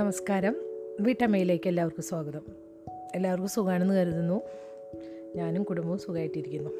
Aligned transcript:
നമസ്കാരം. 0.00 0.54
വീട്ടമ്മയിലേക്ക് 1.00 1.68
എല്ലാവർക്കും 1.68 2.02
സ്വാഗതം. 2.02 2.40
എല്ലാവർക്കും 3.14 3.48
സുഖമാണെന്ന് 3.48 3.94
കരുതുന്നു. 3.94 4.42
ഞാനും 5.36 5.62
കുടുംബവും 5.62 5.98
സുഖമായിട്ടിരിക്കുന്നു 5.98 6.70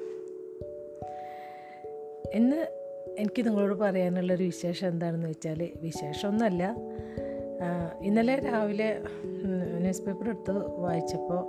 ഇന്ന് 2.35 2.61
എനിക്ക് 3.19 3.47
നിങ്ങളോട് 3.47 3.75
പറയാനുള്ളൊരു 3.75 4.43
വിശേഷം 4.43 4.89
എന്താണെന്ന് 4.89 5.27
വെച്ചാൽ 5.27 5.69
വിശേഷമൊന്നുമല്ല. 5.83 6.77
ഇന്നലെ 8.01 8.35
രാവിലെ 8.35 9.03
ന്യൂസ് 9.81 10.03
പേപ്പർ 10.03 10.29
എടുത്ത് 10.29 10.53
വായിച്ചപ്പോൾ 10.81 11.43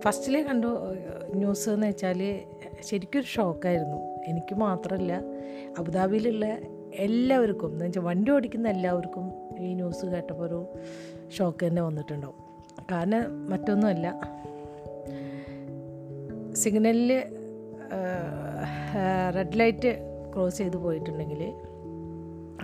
ഫസ്റ്റിലെ 0.00 0.42
കണ്ടു 0.42 0.94
ന്യൂസ് 1.34 1.68
എന്ന് 1.68 1.86
വെച്ചാൽ 1.86 2.40
ശരിക്കൊരു 2.80 3.24
ഷോക്കായിരുന്നു. 3.24 3.96
എനിക്ക് 4.28 4.54
മാത്രമല്ല 4.54 5.22
അബുദാബിയിലുള്ള 5.78 6.58
എല്ലാവർക്കും 6.94 7.72
എന്ന് 7.72 7.84
വെച്ചാൽ 7.84 8.02
വണ്ടി 8.02 8.30
ഓടിക്കുന്ന 8.30 8.68
എല്ലാവർക്കും 8.68 9.43
ഈ 9.62 9.74
ന്യൂസ് 9.74 10.06
കേട്ടപ്പോൾ 10.14 10.44
ഒരു 10.46 10.60
ഷോക്ക് 11.36 11.62
തന്നെ 11.66 11.82
വന്നിട്ടുണ്ടാവും. 11.82 12.38
കാരണം 12.92 13.22
മറ്റൊന്നുമല്ല. 13.50 14.06
സിഗ്നലിൽ 16.62 17.10
റെഡ് 19.36 19.58
ലൈറ്റ് 19.60 19.92
ക്രോസ് 20.34 20.58
ചെയ്ത് 20.58 20.76
പോയിട്ടുണ്ടെങ്കിൽ 20.76 21.42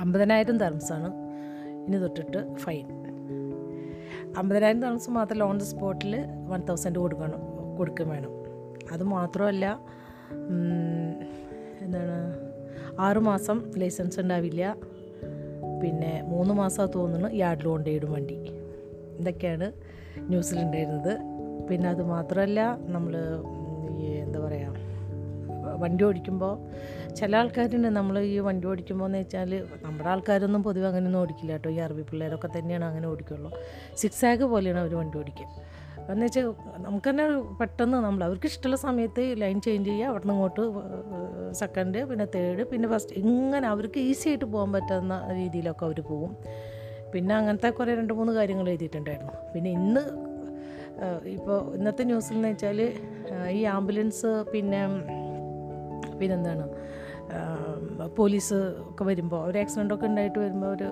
അമ്പതിനായിരം 0.03 0.57
തർംസാണ് 0.63 1.09
ഇനി 1.87 1.99
തൊട്ടിട്ട് 2.05 2.41
ഫൈൻ 2.65 2.87
അമ്പതിനായിരം 4.41 4.83
തർംസ് 4.83 5.11
മാത്രമല്ല 5.11 5.45
ഓൺ 5.51 5.59
ദ 5.63 5.67
സ്പോട്ടിൽ 5.73 6.13
വൺ 6.51 6.61
തൗസൻഡ് 6.69 6.99
കൊടുക്കണം 6.99 7.41
കൊടുക്കും 7.79 8.09
വേണം. 8.09 8.33
അത് 8.93 9.03
മാത്രമല്ല 9.17 9.67
എന്താണ് 11.85 12.17
ആറുമാസം 12.99 13.59
ലൈസൻസ് 13.81 14.21
ഉണ്ടാവില്ല. 14.21 14.63
പിന്നെ 15.83 16.23
മൂന്ന് 16.23 16.55
മാസം 16.55 16.89
തോന്നുന്നു 16.95 17.29
യാർഡിൽ 17.29 17.67
കൊണ്ടുപോയിടും 17.67 18.13
വണ്ടി. 18.13 18.37
ഇതൊക്കെയാണ് 19.21 19.73
ന്യൂസിലുണ്ടായിരുന്നത്. 20.19 21.13
പിന്നെ 21.71 21.89
അത് 21.89 22.03
മാത്രമല്ല 22.03 22.61
നമ്മൾ 22.81 23.15
ഈ 23.99 24.07
എന്താ 24.07 24.39
പറയുക 24.41 24.91
വണ്ടി 25.83 26.05
ഓടിക്കുമ്പോൾ 26.05 26.55
ചില 27.15 27.37
ആൾക്കാരുണ്ട് 27.37 27.89
നമ്മൾ 27.89 28.19
ഈ 28.19 28.39
വണ്ടി 28.39 28.67
ഓടിക്കുമ്പോൾ 28.69 29.05
എന്ന് 29.05 29.19
വെച്ചാൽ 29.19 29.67
നമ്മുടെ 29.83 30.09
ആൾക്കാരൊന്നും 30.09 30.63
പൊതുവെ 30.63 30.87
അങ്ങനെയൊന്നും 30.87 31.21
ഓടിക്കില്ല 31.21 31.53
കേട്ടോ. 31.53 31.71
ഈ 31.71 31.77
അറബി 31.77 32.03
പിള്ളേരൊക്കെ 32.03 32.49
തന്നെയാണ് 32.59 32.85
അങ്ങനെ 32.85 33.09
ഓടിക്കുള്ളൂ. 33.09 33.51
സിക്സ് 33.97 34.43
പോലെയാണ് 34.45 34.81
അവർ 34.81 34.95
വണ്ടി 34.95 35.19
ഓടിക്കുക. 35.19 35.47
എന്ന് 36.13 36.27
വെച്ചാൽ 36.27 36.47
നമുക്ക് 36.87 37.09
തന്നെ 37.11 37.25
പെട്ടെന്ന് 37.61 37.99
നമ്മൾ 38.07 38.23
അവർക്ക് 38.27 38.49
ഇഷ്ടമുള്ള 38.53 38.77
സമയത്ത് 38.87 39.23
ലൈൻ 39.43 39.59
ചേഞ്ച് 39.67 39.89
ചെയ്യുക 39.91 40.11
അവിടെ 40.11 40.25
നിന്ന് 40.25 40.35
ഇങ്ങോട്ട് 40.35 40.65
സെക്കൻഡ് 41.61 42.01
പിന്നെ 42.11 42.27
തേർഡ് 42.35 42.65
പിന്നെ 42.73 42.89
ഫസ്റ്റ് 42.93 43.15
ഇങ്ങനെ 43.23 43.67
അവർക്ക് 43.75 44.01
ഈസി 44.11 44.27
ആയിട്ട് 44.31 44.47
പോകാൻ 44.55 44.73
പറ്റുന്ന 44.77 45.17
രീതിയിലൊക്കെ 45.39 45.85
അവർ 45.89 46.01
പോകും. 46.13 46.33
പിന്നെ 47.13 47.33
അങ്ങനത്തെ 47.39 47.71
കുറേ 47.79 47.95
രണ്ട് 48.01 48.13
മൂന്ന് 48.19 48.33
കാര്യങ്ങൾ 48.39 48.67
എഴുതിയിട്ടുണ്ടായിരുന്നു. 48.73 49.35
പിന്നെ 49.55 49.71
ഇന്ന് 49.79 50.03
ഇപ്പോൾ 51.37 51.59
ഇന്നത്തെ 51.77 52.05
ന്യൂസിൽ 52.11 52.37
എന്ന് 52.39 52.49
വെച്ചാൽ 52.53 52.81
ഈ 53.59 53.61
ആംബുലൻസ് 53.77 54.31
പിന്നെ 54.53 54.81
പിന്നെന്താണ് 56.21 56.67
പോലീസ് 58.19 58.59
ഒക്കെ 58.91 59.05
വരുമ്പോൾ 59.09 59.41
ഒരു 59.49 59.59
ആക്സിഡന്റ് 59.63 59.95
ഒക്കെ 59.95 60.07
ഉണ്ടായിട്ട് 60.11 60.39
വരുമ്പോൾ 60.45 60.71
ഒരു 60.77 60.89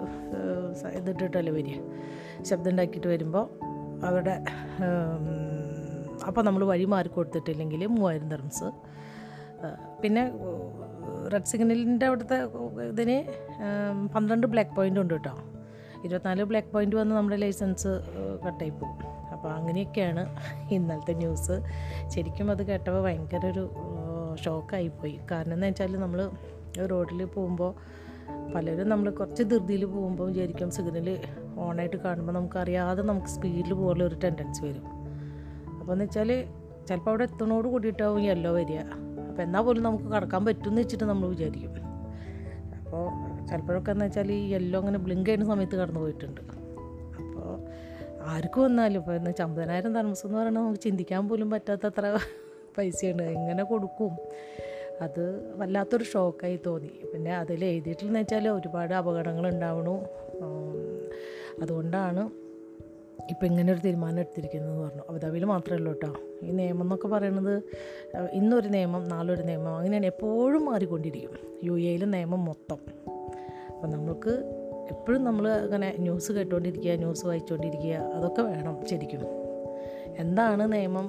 ഇതിട്ടിട്ടല്ലേ 0.99 1.53
വരിക. 1.59 1.79
ശബ്ദം 2.51 2.71
ഉണ്ടാക്കിയിട്ട് 2.73 3.09
വരുമ്പോൾ 3.15 3.45
അവരുടെ 4.03 4.35
അപ്പോൾ 6.27 6.43
നമ്മൾ 6.43 6.65
വഴി 6.65 6.85
മാറി 6.85 7.09
കൊടുത്തിട്ടില്ലെങ്കിൽ 7.09 7.87
മൂവായിരം 7.87 8.31
തെർമ്സ് 8.31 8.69
പിന്നെ 10.01 10.23
റെഡ് 11.33 11.45
സിഗ്നലിന്റെ 11.45 12.07
അവിടുത്തെ 12.07 12.37
ഇതിന് 12.89 13.17
പന്ത്രണ്ട് 14.15 14.47
ബ്ലാക്ക് 14.47 14.77
പോയിന്റ് 14.77 15.01
ഉണ്ട് 15.01 15.15
കേട്ടോ 15.15 15.35
ഇരുപത്തിനാല് 16.05 16.43
ബ്ലാക്ക് 16.43 16.73
പോയിന്റ് 16.73 16.97
വന്ന് 16.97 17.15
നമ്മുടെ 17.17 17.37
ലൈസൻസ് 17.37 17.93
കട്ടായി 18.47 18.71
പോകും 18.71 18.99
അപ്പോൾ 19.33 19.49
അങ്ങനെയൊക്കെയാണ് 19.49 20.23
ഇന്നലത്തെ 20.71 21.15
ന്യൂസ് 21.15 21.57
ശരിക്കും 22.09 22.51
അത് 22.51 22.63
കേട്ടപ്പോൾ 22.67 23.03
ഭയങ്കര 23.03 23.47
ഒരു 23.47 23.65
ഷോക്കായിപ്പോയി 24.45 25.21
കാരണം 25.31 25.53
എന്ന് 25.53 25.67
വെച്ചാൽ 25.67 25.97
നമ്മൾ 25.97 26.31
റോഡിൽ 26.87 27.25
പോകുമ്പോൾ 27.25 27.73
പലരും 28.55 28.89
നമ്മൾ 28.89 29.11
കുറച്ച് 29.11 29.43
ധൃതിയിൽ 29.43 29.85
പോകുമ്പോൾ 29.85 30.27
വിചാരിക്കും 30.31 30.71
സിഗ്നൽ 30.71 31.09
ഓണായിട്ട് 31.59 31.97
കാണുമ്പോൾ 31.97 32.33
നമുക്കറിയാതെ 32.33 33.03
നമുക്ക് 33.03 33.27
സ്പീഡിൽ 33.27 33.73
പോകാനുള്ള 33.75 34.05
ഒരു 34.05 34.17
ടെൻഡൻസി 34.25 34.63
വരും. 34.67 34.85
അപ്പോൾ 35.81 35.93
എന്ന് 35.93 36.05
വെച്ചാൽ 36.05 36.31
ചിലപ്പോൾ 36.89 37.11
അവിടെ 37.11 37.25
എത്തുന്നതോട് 37.25 37.69
കൂടിയിട്ടാവും 37.69 38.21
യെല്ലോ 38.21 38.53
വരിക. 38.53 38.79
അപ്പോൾ 39.29 39.43
എന്നാൽ 39.43 39.63
പോലും 39.63 39.83
നമുക്ക് 39.83 40.05
കടക്കാൻ 40.05 40.45
പറ്റുമെന്ന് 40.45 40.83
വെച്ചിട്ട് 40.83 41.05
നമ്മൾ 41.05 41.29
വിചാരിക്കും. 41.29 41.75
അപ്പോൾ 42.79 43.05
ചിലപ്പോഴൊക്കെ 43.49 43.91
എന്ന് 43.91 44.05
വെച്ചാൽ 44.05 44.33
ഈ 44.33 44.53
യെല്ലോ 44.53 44.81
അങ്ങനെ 44.81 44.99
ബ്ലിങ്ക് 44.99 45.27
ചെയ്യുന്ന 45.27 45.47
സമയത്ത് 45.53 45.77
കടന്നു 45.77 46.01
പോയിട്ടുണ്ട്. 46.01 46.41
അപ്പോൾ 47.21 47.49
ആർക്കും 48.23 48.63
വന്നാലും 48.63 48.99
ഇപ്പോൾ 49.01 49.15
എന്നാൽ 49.15 49.33
ചമ്പതിനായിരം 49.33 49.95
താമസം 49.95 50.29
എന്ന് 50.29 50.39
പറയുന്നത് 50.39 50.65
നമുക്ക് 50.65 50.81
ചിന്തിക്കാൻ 50.81 51.29
പോലും 51.29 51.51
പറ്റാത്തത്ര 51.51 52.19
പൈസയാണ് 52.79 53.23
എങ്ങനെ 53.23 53.63
കൊടുക്കും? 53.63 54.13
അത് 55.01 55.53
വല്ലാത്തൊരു 55.57 56.05
ഷോക്കായി 56.05 56.61
തോന്നി. 56.67 56.91
പിന്നെ 57.13 57.37
അതിൽ 57.37 57.65
എഴുതിയിട്ടില്ലെന്ന് 57.65 58.21
വെച്ചാൽ 58.21 58.49
ഒരുപാട് 58.49 58.95
അപകടങ്ങൾ 58.95 59.49
ഉണ്ടാവണു. 59.49 60.05
അതുകൊണ്ടാണ് 61.63 62.31
ഇപ്പം 63.31 63.47
ഇങ്ങനെ 63.47 63.73
ഒരു 63.73 63.81
തീരുമാനം 63.81 64.19
എടുത്തിരിക്കുന്നതെന്ന് 64.19 64.83
പറഞ്ഞു. 64.83 65.03
അബുദാബിയിൽ 65.11 65.45
മാത്രമേ 65.45 65.79
ഉള്ളൂ 65.79 65.93
കേട്ടോ. 65.93 66.13
ഈ 66.43 66.51
നിയമം 66.51 66.83
എന്നൊക്കെ 66.83 67.09
പറയുന്നത് 67.09 67.63
ഇന്നൊരു 68.33 68.69
നിയമം 68.69 69.09
നാളൊരു 69.09 69.43
നിയമം 69.43 69.77
അങ്ങനെയാണ് 69.77 70.07
എപ്പോഴും 70.07 70.65
മാറിക്കൊണ്ടിരിക്കും. 70.65 71.31
യു 71.65 71.73
എയിൽ 71.73 72.05
നിയമം 72.11 72.45
മൊത്തം. 72.45 72.79
അപ്പം 73.75 73.91
നമുക്ക് 73.91 74.31
എപ്പോഴും 74.91 75.25
നമ്മൾ 75.25 75.49
അങ്ങനെ 75.49 75.97
ന്യൂസ് 75.99 76.33
കേട്ടുകൊണ്ടിരിക്കുക 76.33 76.93
ന്യൂസ് 76.93 77.27
വായിച്ചുകൊണ്ടിരിക്കുക 77.27 77.95
അതൊക്കെ 77.95 78.43
വേണം 78.43 78.87
ശരിക്കും. 78.87 79.21
എന്താണ് 80.19 80.73
നിയമം 80.73 81.07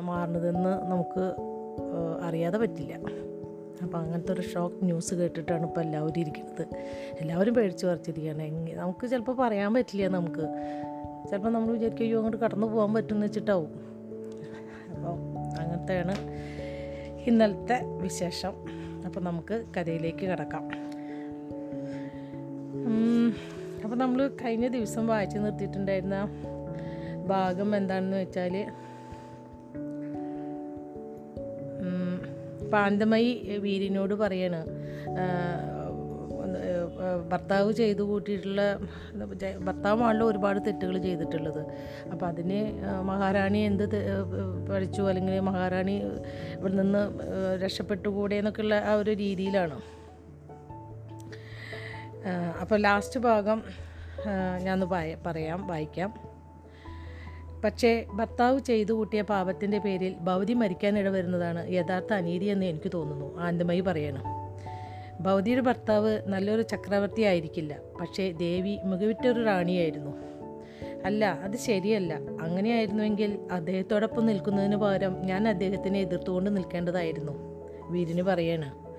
മാറുന്നതെന്ന് 0.00 0.90
നമുക്ക് 0.90 1.24
അറിയാതെ 2.22 2.58
പറ്റില്ല. 2.58 2.94
അപ്പോൾ 3.82 3.98
അങ്ങനത്തെ 3.98 4.32
ഒരു 4.32 4.40
ഷോക്ക് 4.40 4.84
ന്യൂസ് 4.84 5.14
കേട്ടിട്ടാണ് 5.14 5.64
ഇപ്പോൾ 5.66 5.80
എല്ലാവരും 5.80 6.20
ഇരിക്കുന്നത്. 6.20 6.64
എല്ലാവരും 7.20 7.54
പേടിച്ച് 7.54 7.86
പറിച്ചിരിക്കുകയാണ് 7.86 8.42
എങ്ങനെ 8.42 8.74
നമുക്ക് 8.74 9.06
ചിലപ്പോൾ 9.06 9.36
പറയാൻ 9.36 9.74
പറ്റില്ല 9.74 10.08
നമുക്ക്. 10.08 10.44
ചിലപ്പോൾ 11.28 11.52
നമ്മൾ 11.52 11.70
വിചാരിക്കും 11.72 12.04
അയ്യോ 12.04 12.18
അങ്ങോട്ട് 12.18 12.40
കടന്നു 12.44 12.66
പോകാൻ 12.66 12.94
പറ്റുമെന്ന് 12.94 13.26
വെച്ചിട്ടാവും. 13.26 13.72
അപ്പോൾ 14.94 15.14
അങ്ങനത്തെയാണ് 15.60 16.14
ഇന്നലത്തെ 17.30 17.78
വിശേഷം. 17.84 18.54
അപ്പോൾ 19.06 19.20
നമുക്ക് 19.20 19.64
കഥയിലേക്ക് 19.76 20.24
കിടക്കാം. 20.30 20.64
അപ്പോൾ 23.84 23.96
നമ്മൾ 23.96 24.28
കഴിഞ്ഞ 24.28 24.68
ദിവസം 24.68 25.06
വായിച്ചു 25.06 25.38
നിർത്തിയിട്ടുണ്ടായിരുന്ന 25.38 26.18
ഭാഗം 27.26 27.76
എന്താണെന്ന് 27.76 28.16
വെച്ചാൽ 28.16 28.54
പാന്തമയി 32.72 33.58
വീരിനോട് 33.58 34.14
പറയാണ് 34.14 34.60
ഭർത്താവ് 37.30 37.72
ചെയ്തു 37.72 38.02
കൂട്ടിയിട്ടുള്ള 38.02 38.62
ഭർത്താവാണല്ലോ 39.58 40.26
ഒരുപാട് 40.30 40.60
തെറ്റുകൾ 40.66 40.98
ചെയ്തിട്ടുള്ളത്. 40.98 41.60
അപ്പോൾ 42.12 42.26
അതിന് 42.26 42.60
മഹാറാണി 43.02 43.58
എന്ത് 43.58 43.84
പഠിച്ചു? 44.70 45.02
അല്ലെങ്കിൽ 45.02 45.40
മഹാറാണി 45.40 45.96
ഇവിടെ 46.58 46.72
നിന്ന് 46.72 47.02
രക്ഷപ്പെട്ടുകൂടെ 47.64 48.36
എന്നൊക്കെയുള്ള 48.36 48.74
ആ 48.74 48.94
ഒരു 48.94 49.10
രീതിയിലാണ്. 49.10 49.78
അപ്പോൾ 52.60 52.78
ലാസ്റ്റ് 52.80 53.20
ഭാഗം 53.20 53.62
ഞാൻ 54.62 54.80
പറയാം 55.26 55.66
വായിക്കാം. 55.66 56.29
പക്ഷേ 57.64 58.04
ഭർത്താവ് 58.14 58.60
ചെയ്തു 58.60 58.92
കൂട്ടിയ 58.92 59.22
പാപത്തിന്റെ 59.22 59.78
പേരിൽ 59.78 60.14
ഭൗതി 60.20 60.54
മരിക്കാനിട 60.54 61.08
വരുന്നതാണ് 61.08 61.70
യഥാർത്ഥ 61.70 62.12
അനീതി 62.12 62.44
എന്ന് 62.44 62.66
എനിക്ക് 62.66 62.90
തോന്നുന്നു. 62.94 63.38
ആനന്ദമയി 63.38 63.80
പറയണം. 63.80 64.22
ഭൗതിയുടെ 65.20 65.60
ഭർത്താവ് 65.60 66.18
നല്ലൊരു 66.26 66.62
ചക്രവർത്തി 66.62 67.22
ആയിരിക്കില്ല. 67.22 67.78
പക്ഷേ 68.00 68.32
ദേവി 68.32 68.78
മികവിറ്റൊരു 68.84 69.44
റാണിയായിരുന്നു. 69.44 70.10
അല്ല 71.04 71.24
അത് 71.24 71.56
ശരിയല്ല. 71.56 72.14
അങ്ങനെയായിരുന്നുവെങ്കിൽ 72.14 73.38
അദ്ദേഹത്തോടൊപ്പം 73.52 74.26
നിൽക്കുന്നതിന് 74.26 74.76
പകരം 74.76 75.22
ഞാൻ 75.22 75.48
അദ്ദേഹത്തിനെ 75.48 76.00
എതിർത്തുകൊണ്ട് 76.00 76.56
നിൽക്കേണ്ടതായിരുന്നു. 76.56 77.32
വീരന് 77.88 78.22
പറയാണ്. 78.22 78.90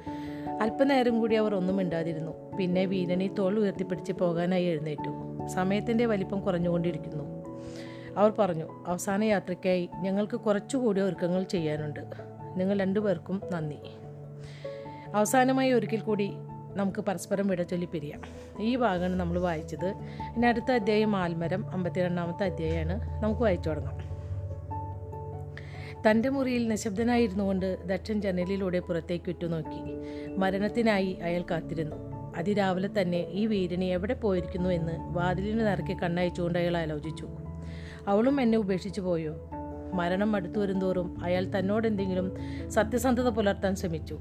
അല്പനേരം 0.62 1.20
കൂടി 1.20 1.36
അവർ 1.36 1.56
ഒന്നും 1.56 1.76
മിണ്ടാതിരുന്നു. 1.76 2.58
പിന്നെ 2.58 2.86
വീരനെ 2.86 3.28
തോൾ 3.28 3.60
ഉയർത്തിപ്പിടിച്ച് 3.60 4.14
പോകാനായി 4.14 4.66
എഴുന്നേറ്റു. 4.66 5.48
സമയത്തിന്റെ 5.48 6.06
വലിപ്പം 6.06 6.40
കുറഞ്ഞുകൊണ്ടിരിക്കുന്നു. 6.42 7.31
അവർ 8.18 8.34
പറഞ്ഞു 8.40 8.86
അവസാന 8.88 9.24
യാത്രയ്ക്കായി 9.24 9.90
ഞങ്ങൾക്ക് 10.00 10.38
കുറച്ചുകൂടി 10.38 11.02
ഒരുക്കങ്ങൾ 11.02 11.44
ചെയ്യാനുണ്ട്. 11.44 12.00
നിങ്ങൾ 12.56 12.80
രണ്ടുപേർക്കും 12.80 13.42
നന്ദി. 13.52 13.78
അവസാനമായി 15.16 15.72
ഒരിക്കൽ 15.72 16.00
കൂടി 16.00 16.32
നമുക്ക് 16.76 17.00
പരസ്പരം 17.00 17.48
വിട 17.48 17.62
ചൊല്ലി 17.62 17.86
പിരിയാം. 17.86 18.22
ഈ 18.60 18.76
ഭാഗമാണ് 18.76 19.16
നമ്മൾ 19.16 19.40
വായിച്ചത്. 19.40 19.86
ഇനി 20.38 20.48
അടുത്ത 20.48 20.72
അധ്യായം 20.72 21.16
ആൽമരം 21.16 21.72
അമ്പത്തിരണ്ടാമത്തെ 21.72 22.44
അധ്യായമാണ് 22.44 23.24
നമുക്ക് 23.24 23.42
വായിച്ചു 23.42 23.70
തുടങ്ങാം. 23.70 24.12
തന്റെ 26.10 26.30
മുറിയിൽ 26.30 26.68
നിശബ്ദനായിരുന്നു 26.68 27.44
കൊണ്ട് 27.44 27.86
ദക്ഷൻ 27.86 28.22
ജനലിലൂടെ 28.22 28.80
പുറത്തേക്ക് 28.80 29.30
ഉറ്റുനോക്കി. 29.30 29.82
മരണത്തിനായി 30.38 31.18
അയാൾ 31.24 31.42
കാത്തിരുന്നു. 31.52 31.96
അതിരാവിലെ 32.38 32.90
തന്നെ 33.02 33.18
ഈ 33.18 33.46
വീരനെ 33.46 33.86
എവിടെ 33.86 34.14
പോയിരിക്കുന്നു 34.14 34.70
എന്ന് 34.70 34.92
വാതിലിന് 35.18 35.60
നിറക്കി 35.60 35.94
കണ്ണയച്ചുകൊണ്ട് 36.04 36.60
അയാൾ 36.60 36.78
ആലോചിച്ചു. 36.78 37.30
അവളും 38.08 38.42
എന്നെ 38.42 38.58
ഉപേക്ഷിച്ചു 38.58 39.02
പോയോ? 39.02 39.50
മരണം 39.94 40.36
അടുത്തു 40.36 40.60
വരുന്തോറും 40.60 41.24
അയാൾ 41.24 41.52
തന്നോട് 41.60 41.88
എന്തെങ്കിലും 41.88 42.38
സത്യസന്ധത 42.70 43.30
പുലർത്താൻ 43.30 43.76
ശ്രമിച്ചു. 43.76 44.20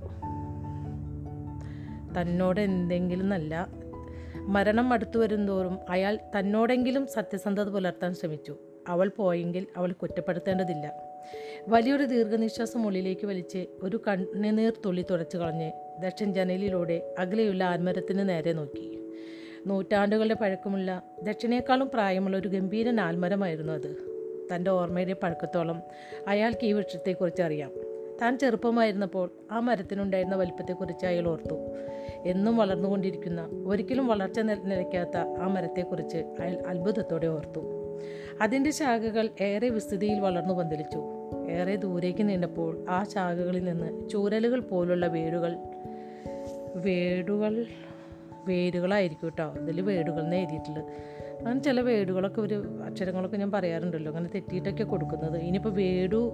തന്നോട് 2.21 2.61
എന്തെങ്കിലും 2.61 3.29
നല്ല 3.29 3.69
മരണം 4.37 4.93
അടുത്തു 4.93 5.19
വരുന്തോറും 5.19 5.79
അയാൾ 5.89 6.19
തന്നോടെങ്കിലും 6.39 7.07
സത്യസന്ധത 7.07 7.69
പുലർത്താൻ 7.69 8.15
ശ്രമിച്ചു. 8.15 8.57
അവൾ 8.89 9.11
പോയെങ്കിൽ 9.17 9.67
അവൾ 9.77 9.93
കുറ്റപ്പെടുത്തേണ്ടതില്ല. 9.93 10.93
വലിയൊരു 11.69 12.05
ദീർഘനിശ്വാസം 12.05 12.87
ഉള്ളിലേക്ക് 12.87 13.27
വലിച്ച് 13.27 13.67
ഒരു 13.83 14.03
കണ്ണുനീർ 14.09 14.73
തുള്ളി 14.87 15.05
തുടച്ചു 15.11 15.37
കളഞ്ഞ് 15.37 15.73
ദക്ഷൻ 16.01 16.35
ജനലിലൂടെ 16.35 17.15
അകലെയുള്ള 17.19 17.65
ആൽമരത്തിന് 17.65 18.29
നേരെ 18.29 18.53
നോക്കി. 18.53 19.00
നൂറ്റാണ്ടുകളുടെ 19.67 20.35
പഴക്കമുള്ള 20.35 21.03
ദക്ഷിണേക്കാളും 21.23 21.91
പ്രായമുള്ള 21.95 22.37
ഒരു 22.37 22.49
ഗംഭീര 22.49 22.91
നാൽമരമായിരുന്നു 22.91 23.73
അത്. 23.73 23.97
തന്റെ 24.55 24.71
ഓർമ്മയുടെ 24.71 25.13
പഴക്കത്തോളം 25.13 25.83
അയാൾക്ക് 26.29 26.67
ഈ 26.67 26.73
വൃക്ഷത്തെക്കുറിച്ച് 26.73 27.43
അറിയാം. 27.43 27.71
താൻ 28.23 28.39
ചെറുപ്പമായിരുന്നപ്പോൾ 28.39 29.31
ആ 29.51 29.61
മരത്തിനുണ്ടായിരുന്ന 29.61 30.37
വലിപ്പത്തെക്കുറിച്ച് 30.37 31.07
അയാൾ 31.07 31.29
ഓർത്തു. 31.29 31.55
എന്നും 32.25 32.57
വളർന്നുകൊണ്ടിരിക്കുന്ന 32.57 33.49
ഒരിക്കലും 33.67 34.07
വളർച്ച 34.07 34.41
നിലയ്ക്കാത്ത 34.41 35.17
ആ 35.17 35.47
മരത്തെക്കുറിച്ച് 35.47 36.17
അയാൾ 36.17 36.63
അത്ഭുതത്തോടെ 36.67 37.27
ഓർത്തു. 37.27 37.61
അതിന്റെ 38.41 38.71
ശാഖകൾ 38.71 39.29
ഏറെ 39.41 39.69
വിസ്തൃതിയിൽ 39.69 40.21
വളർന്നു 40.21 40.55
പന്തലിച്ചു. 40.55 40.99
ഏറെ 41.51 41.77
ദൂരേക്ക് 41.77 42.29
നീണ്ടപ്പോൾ 42.29 42.85
ആ 42.89 43.05
ശാഖകളിൽ 43.05 43.65
നിന്ന് 43.65 44.09
ചൂരലുകൾ 44.09 44.61
പോലുള്ള 44.61 45.07
വേരുകൾ 45.07 45.57
വേടുകൾ 46.75 47.67
വേരുകളായിരിക്കും 48.49 49.27
കേട്ടോ. 49.27 49.63
ഇതിൽ 49.63 49.81
വേടുകൾ 49.81 50.21
എന്ന് 50.21 50.37
എഴുതിയിട്ടുള്ളത്. 50.37 50.85
അങ്ങനെ 51.39 51.61
ചില 51.61 51.81
വേടുകളൊക്കെ 51.81 52.41
ഒരു 52.41 52.81
അക്ഷരങ്ങളൊക്കെ 52.87 53.37
ഞാൻ 53.37 53.51
പറയാറുണ്ടല്ലോ. 53.51 54.13
അങ്ങനെ 54.13 54.31
തെറ്റിയിട്ടൊക്കെ 54.35 54.85
കൊടുക്കുന്നത്. 54.85 55.37
ഇനിയിപ്പോൾ 55.37 55.71
വേടു 55.71 56.33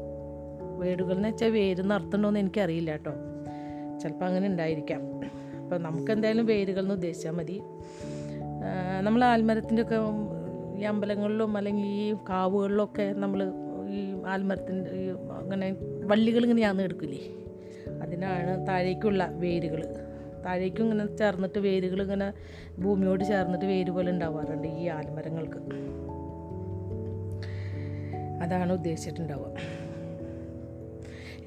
വേടുകൾ 0.76 1.14
എന്ന് 1.14 1.28
വെച്ചാൽ 1.28 1.50
വേര് 1.50 1.92
അർത്ഥമുണ്ടോയെന്ന് 1.92 2.40
എനിക്കറിയില്ല 2.40 2.90
കേട്ടോ. 2.90 3.12
ചിലപ്പോൾ 4.02 4.24
അങ്ങനെ 4.24 4.46
ഉണ്ടായിരിക്കാം. 4.46 5.20
അപ്പോൾ 5.62 5.78
നമുക്ക് 5.78 6.12
എന്തായാലും 6.12 6.46
വേരുകൾ 6.46 6.80
എന്ന് 6.80 6.94
ഉദ്ദേശിച്ചാൽ 6.94 7.30
മതി. 7.30 7.62
നമ്മൾ 9.00 9.24
ആൽമരത്തിന്റെ 9.24 9.82
ഒക്കെ 9.82 9.96
ഈ 10.76 10.82
അമ്പലങ്ങളിലും 10.82 11.56
അല്ലെങ്കിൽ 11.56 11.84
ഈ 11.84 12.14
കാവുകളിലൊക്കെ 12.28 13.12
നമ്മൾ 13.16 13.52
ഈ 13.90 14.22
ആൽമരത്തിന്റെ 14.26 14.90
അങ്ങനെ 15.30 15.76
വള്ളികൾ 16.04 16.42
ഇങ്ങനെ 16.42 16.62
ഞാൻ 16.62 16.82
എടുക്കില്ലേ 16.82 17.18
അതിനാണ് 18.02 18.66
താഴേക്കുള്ള 18.66 19.28
വേരുകൾ 19.32 19.84
താഴേക്കും 20.46 20.84
ഇങ്ങനെ 20.84 21.16
ചേർന്നിട്ട് 21.16 21.58
വേരുകൾ 21.58 22.02
ഇങ്ങനെ 22.02 22.32
ഭൂമിയോട് 22.80 23.24
ചേർന്നിട്ട് 23.24 23.66
വേര് 23.66 23.90
പോലെ 23.90 24.10
ഉണ്ടാവാറുണ്ട് 24.10 24.68
ഈ 24.68 24.86
ആൽമരങ്ങൾക്ക്. 24.86 25.60
അതാണ് 28.42 28.72
ഉദ്ദേശിച്ചിട്ടുണ്ടാവുക. 28.72 29.52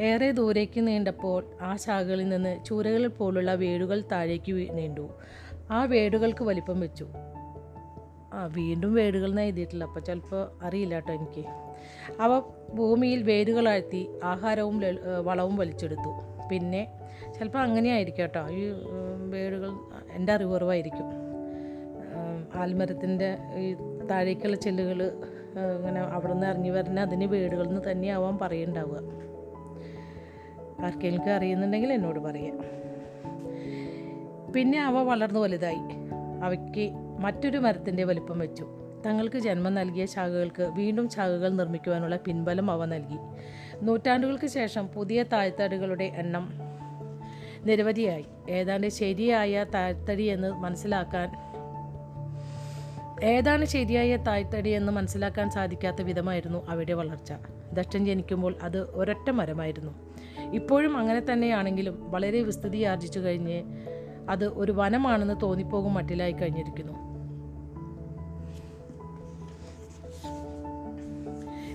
ഏറെ 0.02 0.32
ദൂരേക്ക് 0.32 0.88
നീണ്ടപ്പോൾ 0.88 1.46
ആ 1.62 1.76
ശാഖകളിൽ 1.76 2.30
നിന്ന് 2.30 2.66
ചൂരകൾ 2.66 3.08
പോലുള്ള 3.08 3.54
വേടുകൾ 3.54 4.04
താഴേക്ക് 4.12 4.78
നീണ്ടു. 4.78 5.10
ആ 5.72 5.86
വേടുകൾക്ക് 5.86 6.44
വലിപ്പം 6.44 6.80
വെച്ചു. 6.80 7.08
ആ 8.34 8.46
വീണ്ടും 8.46 8.94
വേടുകൾ 8.94 9.40
എഴുതിയിട്ടില്ല 9.40 9.84
അപ്പോൾ 9.84 10.00
ചിലപ്പോൾ 10.00 10.50
അറിയില്ല 10.62 10.96
കേട്ടോ 10.96 11.14
എനിക്ക്. 11.14 11.44
അവ 12.22 12.40
ഭൂമിയിൽ 12.74 13.24
വേരുകളാഴ്ത്തി 13.24 14.08
ആഹാരവും 14.24 14.82
വളവും 15.24 15.58
വലിച്ചെടുത്തു. 15.58 16.29
പിന്നെ 16.52 16.88
ചിലപ്പോൾ 17.40 17.60
അങ്ങനെ 17.60 17.90
ആയിരിക്കും 17.90 18.22
കേട്ടോ. 18.22 18.50
ഈ 18.50 18.72
വേടുകൾ 19.30 19.70
എന്റെ 20.14 20.34
അറിവുറവായിരിക്കും. 20.34 21.06
ആൽമരത്തിന്റെ 22.56 23.38
ഈ 23.58 23.76
താഴേക്കുള്ള 24.12 24.56
ചെല്ലുകൾ 24.56 25.04
ഇങ്ങനെ 25.80 26.02
അവിടെ 26.02 26.34
നിന്ന് 26.34 26.48
ഇറങ്ങി 26.48 26.70
വരുന്ന 26.70 27.02
അതിന് 27.02 27.24
വേടുകൾ 27.24 27.68
എന്ന് 27.68 27.82
തന്നെയാവാൻ 27.92 28.38
പറയുണ്ടാവുക 28.42 29.00
ആർക്കെങ്കിലും 30.86 31.34
അറിയുന്നുണ്ടെങ്കിൽ 31.34 31.94
എന്നോട് 31.94 32.20
പറയാം. 32.20 32.60
പിന്നെ 34.54 34.82
അവ 34.82 35.04
വളർന്നു 35.04 35.40
വലുതായി. 35.40 35.80
അവയ്ക്ക് 36.44 36.92
മറ്റൊരു 37.20 37.58
മരത്തിന്റെ 37.58 38.04
വലിപ്പം 38.04 38.40
വെച്ചു. 38.40 38.68
തങ്ങൾക്ക് 39.06 39.40
ജന്മം 39.40 39.74
നൽകിയ 39.74 40.06
ശാഖകൾക്ക് 40.06 40.64
വീണ്ടും 40.64 41.10
ശാഖകൾ 41.10 41.50
നിർമ്മിക്കുവാനുള്ള 41.50 42.16
പിൻബലം 42.16 42.72
അവ 42.72 42.86
നൽകി. 42.86 43.18
നൂറ്റാണ്ടുകൾക്ക് 43.82 44.48
ശേഷം 44.48 44.88
പുതിയ 44.88 45.24
താഴ്ത്തടികളുടെ 45.24 46.04
എണ്ണം 46.04 46.54
നിരവധിയായി. 47.66 48.26
ഏതാണ്ട് 48.50 48.88
ശരിയായ 48.88 49.64
താഴ്ത്തടി 49.64 50.24
എന്ന് 50.24 50.54
മനസ്സിലാക്കാൻ 50.54 51.50
ഏതാണ് 53.24 53.66
ശരിയായ 53.66 54.16
താഴ്ത്തടി 54.16 54.70
എന്ന് 54.70 54.92
മനസ്സിലാക്കാൻ 54.92 55.50
സാധിക്കാത്ത 55.50 56.02
വിധമായിരുന്നു 56.02 56.70
അവയുടെ 56.70 56.94
വളർച്ച. 56.94 57.34
ദക്ഷൻ 57.74 58.06
ജനിക്കുമ്പോൾ 58.06 58.56
അത് 58.64 58.82
ഒരൊറ്റ 58.82 59.30
മരമായിരുന്നു. 59.30 59.92
ഇപ്പോഴും 60.54 60.98
അങ്ങനെ 60.98 61.22
തന്നെയാണെങ്കിലും 61.34 62.12
വളരെ 62.12 62.42
വിസ്തൃതി 62.42 62.84
ആർജിച്ചു 62.84 63.20
കഴിഞ്ഞ് 63.20 63.64
അത് 64.30 64.46
ഒരു 64.46 64.72
വനമാണെന്ന് 64.72 65.42
തോന്നിപ്പോകും 65.42 65.94
മട്ടിലായി 65.94 66.32
കഴിഞ്ഞിരിക്കുന്നു. 66.32 67.09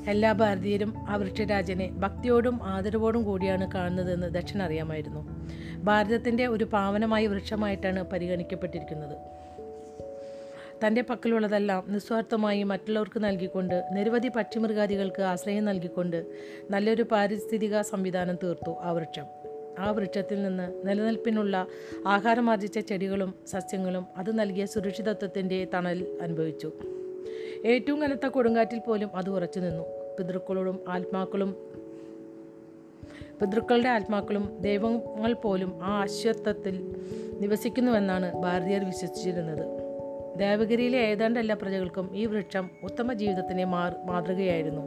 എല്ലാ 0.08 0.32
ഭാരതീയരും 0.32 0.94
ആ 1.08 1.16
വൃക്ഷരാജനെ 1.16 1.88
ഭക്തിയോടും 1.90 2.62
ആദരവോടും 2.62 3.22
കൂടിയാണ് 3.22 3.72
കാണുന്നതെന്ന് 3.72 4.26
ദക്ഷൻ 4.26 4.62
അറിയാമായിരുന്നു. 4.62 5.28
ഭാരതത്തിന്റെ 5.84 6.46
ഒരു 6.46 6.64
പാവനമായ 6.64 7.26
വൃക്ഷമായിട്ടാണ് 7.26 8.02
പരിഗണിക്കപ്പെട്ടിരിക്കുന്നത്. 8.02 9.16
തന്റെ 10.86 11.02
പക്കലുള്ളതെല്ലാം 11.02 11.84
നിസ്വാർത്ഥമായി 11.88 12.62
മറ്റുള്ളവർക്ക് 12.62 13.24
നൽകിക്കൊണ്ട് 13.24 13.88
നിരവധി 13.92 14.28
പക്ഷിമൃഗാദികൾക്ക് 14.28 15.22
ആശ്രയം 15.22 15.64
നൽകിക്കൊണ്ട് 15.64 16.26
നല്ലൊരു 16.70 17.02
പാരിസ്ഥിതിക 17.02 17.80
സംവിധാനം 17.80 18.34
തീർത്തു 18.34 18.76
ആ 18.82 18.90
വൃക്ഷം. 18.90 19.24
ആ 19.78 19.90
വൃക്ഷത്തിൽ 19.90 20.42
നിന്ന് 20.42 20.88
നിലനിൽപ്പിനുള്ള 20.88 21.66
ആഹാരമാർജിച്ച 22.06 22.78
ചെടികളും 22.78 23.34
സസ്യങ്ങളും 23.46 24.06
അത് 24.16 24.38
നൽകിയ 24.38 24.66
സുരക്ഷിതത്വത്തിന്റെ 24.66 25.68
തണൽ 25.74 26.18
അനുഭവിച്ചു. 26.22 26.72
ഏറ്റവും 27.64 28.00
കനത്ത 28.00 28.26
കൊടുങ്കാറ്റിൽ 28.26 28.78
പോലും 28.78 29.16
അത് 29.16 29.30
ഉറച്ചു 29.30 29.60
നിന്നു. 29.60 29.82
പിതൃക്കളോടും 30.18 30.80
ആത്മാക്കളും 30.88 31.56
പിതൃക്കളുടെ 33.40 33.88
ആത്മാക്കളും 33.88 34.58
ദൈവങ്ങൾ 34.60 35.32
പോലും 35.32 35.78
ആ 35.82 36.02
അശ്വത്വത്തിൽ 36.02 36.94
നിവസിക്കുന്നുവെന്നാണ് 37.40 38.34
ഭാരതീയർ 38.34 38.84
വിശ്വസിച്ചിരുന്നത്. 38.84 39.84
ദേവഗിരിയിലെ 40.38 40.98
ഏതാണ്ട് 40.98 41.40
എല്ലാ 41.40 41.56
പ്രജകൾക്കും 41.62 42.16
ഈ 42.16 42.26
വൃക്ഷം 42.26 42.70
ഉത്തമ 42.82 43.12
ജീവിതത്തിന് 43.12 43.64
മാർ 43.64 43.96
മാതൃകയായിരുന്നു. 44.06 44.82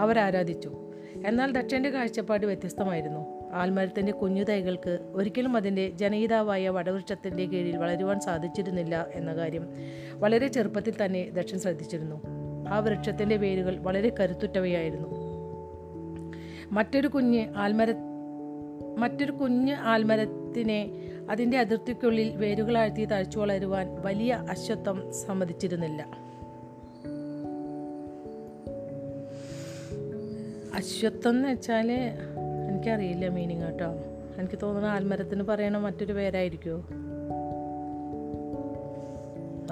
അവർ 0.00 0.18
ആരാധിച്ചു. 0.18 0.92
എന്നാൽ 1.26 1.52
ദക്ഷന്റെ 1.52 1.90
കാഴ്ചപ്പാട് 1.90 2.46
വ്യത്യസ്തമായിരുന്നു. 2.46 3.41
ആൽമരത്തിന്റെ 3.54 4.12
കുഞ്ഞു 4.12 4.44
തൈകൾക്ക് 4.44 4.98
ഒരിക്കലും 5.12 5.56
അതിന്റെ 5.56 5.90
ജനഹിതാവായ 5.90 6.68
വടവൃക്ഷത്തിന്റെ 6.68 7.44
കീഴിൽ 7.44 7.76
വളരുവാൻ 7.76 8.20
സാധിച്ചിരുന്നില്ല 8.20 9.06
എന്ന 9.14 9.34
കാര്യം 9.34 9.68
വളരെ 10.14 10.48
ചെറുപ്പത്തിൽ 10.48 11.04
തന്നെ 11.04 11.30
ദക്ഷൻ 11.30 11.58
ശ്രദ്ധിച്ചിരുന്നു. 11.58 12.22
ആ 12.68 12.78
വൃക്ഷത്തിന്റെ 12.78 13.36
വേരുകൾ 13.36 13.78
വളരെ 13.78 14.14
കരുത്തുറ്റവയായിരുന്നു. 14.20 15.08
മറ്റൊരു 16.72 17.08
കുഞ്ഞ് 17.08 17.46
ആൽമര 17.56 17.94
മറ്റൊരു 18.98 19.32
കുഞ്ഞ് 19.32 19.74
ആൽമരത്തിനെ 19.74 20.90
അതിന്റെ 21.30 21.58
അതിർത്തിക്കുള്ളിൽ 21.58 22.36
വേരുകളാഴ്ത്തി 22.36 23.04
തഴച്ചു 23.04 23.38
വളരുവാൻ 23.38 24.02
വലിയ 24.02 24.32
അശ്വത്വം 24.50 25.12
സമ്മതിച്ചിരുന്നില്ല. 25.12 26.06
അശ്വത്വം 30.74 31.36
എന്ന് 31.36 31.48
വെച്ചാൽ 31.48 31.90
എനിക്കറിയില്ല 32.72 33.28
മീനിങ് 33.28 33.62
കേട്ടോ. 33.62 33.88
എനിക്ക് 34.38 34.58
തോന്നുന്നു 34.62 34.88
ആൽമരത്തിന് 34.88 35.42
പറയണ 35.42 35.76
മറ്റൊരു 35.76 36.12
പേരായിരിക്കുമോ 36.12 36.78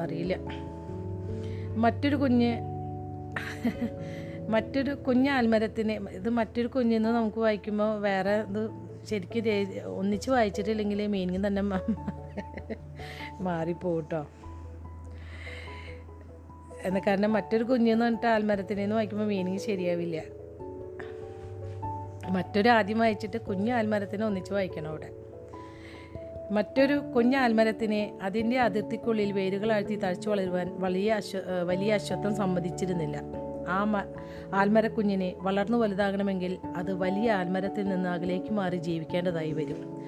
അറിയില്ല. 0.02 0.34
മറ്റൊരു 1.76 2.16
കുഞ്ഞ് 2.16 2.52
മറ്റൊരു 4.48 4.92
കുഞ്ഞ് 5.06 5.30
ആൽമരത്തിന് 5.30 5.92
ഇത് 5.92 6.28
മറ്റൊരു 6.28 6.66
കുഞ്ഞെന്ന് 6.66 7.08
നമുക്ക് 7.08 7.40
വായിക്കുമ്പോൾ 7.40 8.00
വേറെ 8.00 8.34
ഇത് 8.40 8.62
ശരിക്കും 9.06 9.84
ഒന്നിച്ച് 9.98 10.30
വായിച്ചിട്ടില്ലെങ്കിൽ 10.30 11.06
മീനിങ് 11.06 11.44
തന്നെ 11.46 11.62
മാറിപ്പോട്ടോ. 13.42 14.26
എന്ന 16.84 16.98
കാരണം 17.06 17.32
മറ്റൊരു 17.32 17.64
കുഞ്ഞെന്ന് 17.64 18.04
പറഞ്ഞിട്ട് 18.04 18.26
ആൽമരത്തിനെന്ന് 18.26 18.96
വായിക്കുമ്പോൾ 18.96 19.26
മീനിങ് 19.26 19.58
ശരിയാവില്ല. 19.58 20.22
മറ്റൊരു 22.28 22.68
ആദ്യം 22.68 22.98
വായിച്ചിട്ട് 22.98 23.36
കുഞ്ഞ് 23.36 23.72
ആൽമരത്തിനെ 23.72 24.26
ഒന്നിച്ച് 24.26 24.52
വായിക്കണം 24.52 24.88
അവിടെ. 24.88 25.10
മറ്റൊരു 26.50 26.94
കുഞ്ഞ് 26.94 27.36
ആൽമരത്തിനെ 27.36 28.18
അതിന്റെ 28.22 28.60
അതിർത്തിക്കുള്ളിൽ 28.60 29.32
വേരുകൾ 29.32 29.72
ആഴ്ത്തി 29.72 29.96
തഴച്ചു 29.96 30.30
വളരുവാൻ 30.30 30.74
വലിയ 30.78 31.12
അശ്വ 31.12 31.38
വലിയ 31.62 31.94
അശ്വത്വം 31.94 32.36
സമ്മതിച്ചിരുന്നില്ല. 32.36 33.20
ആ 33.68 33.84
മ 33.84 33.96
ആൽമരക്കുഞ്ഞിനെ 34.54 35.34
വളർന്നു 35.36 35.78
വലുതാകണമെങ്കിൽ 35.78 36.58
അത് 36.76 36.94
വലിയ 36.94 37.32
ആൽമരത്തിൽ 37.32 37.88
നിന്ന് 37.88 38.08
അകലേക്ക് 38.08 38.52
മാറി 38.52 38.76
ജീവിക്കേണ്ടതായി 38.76 39.52
വരും. 39.52 40.02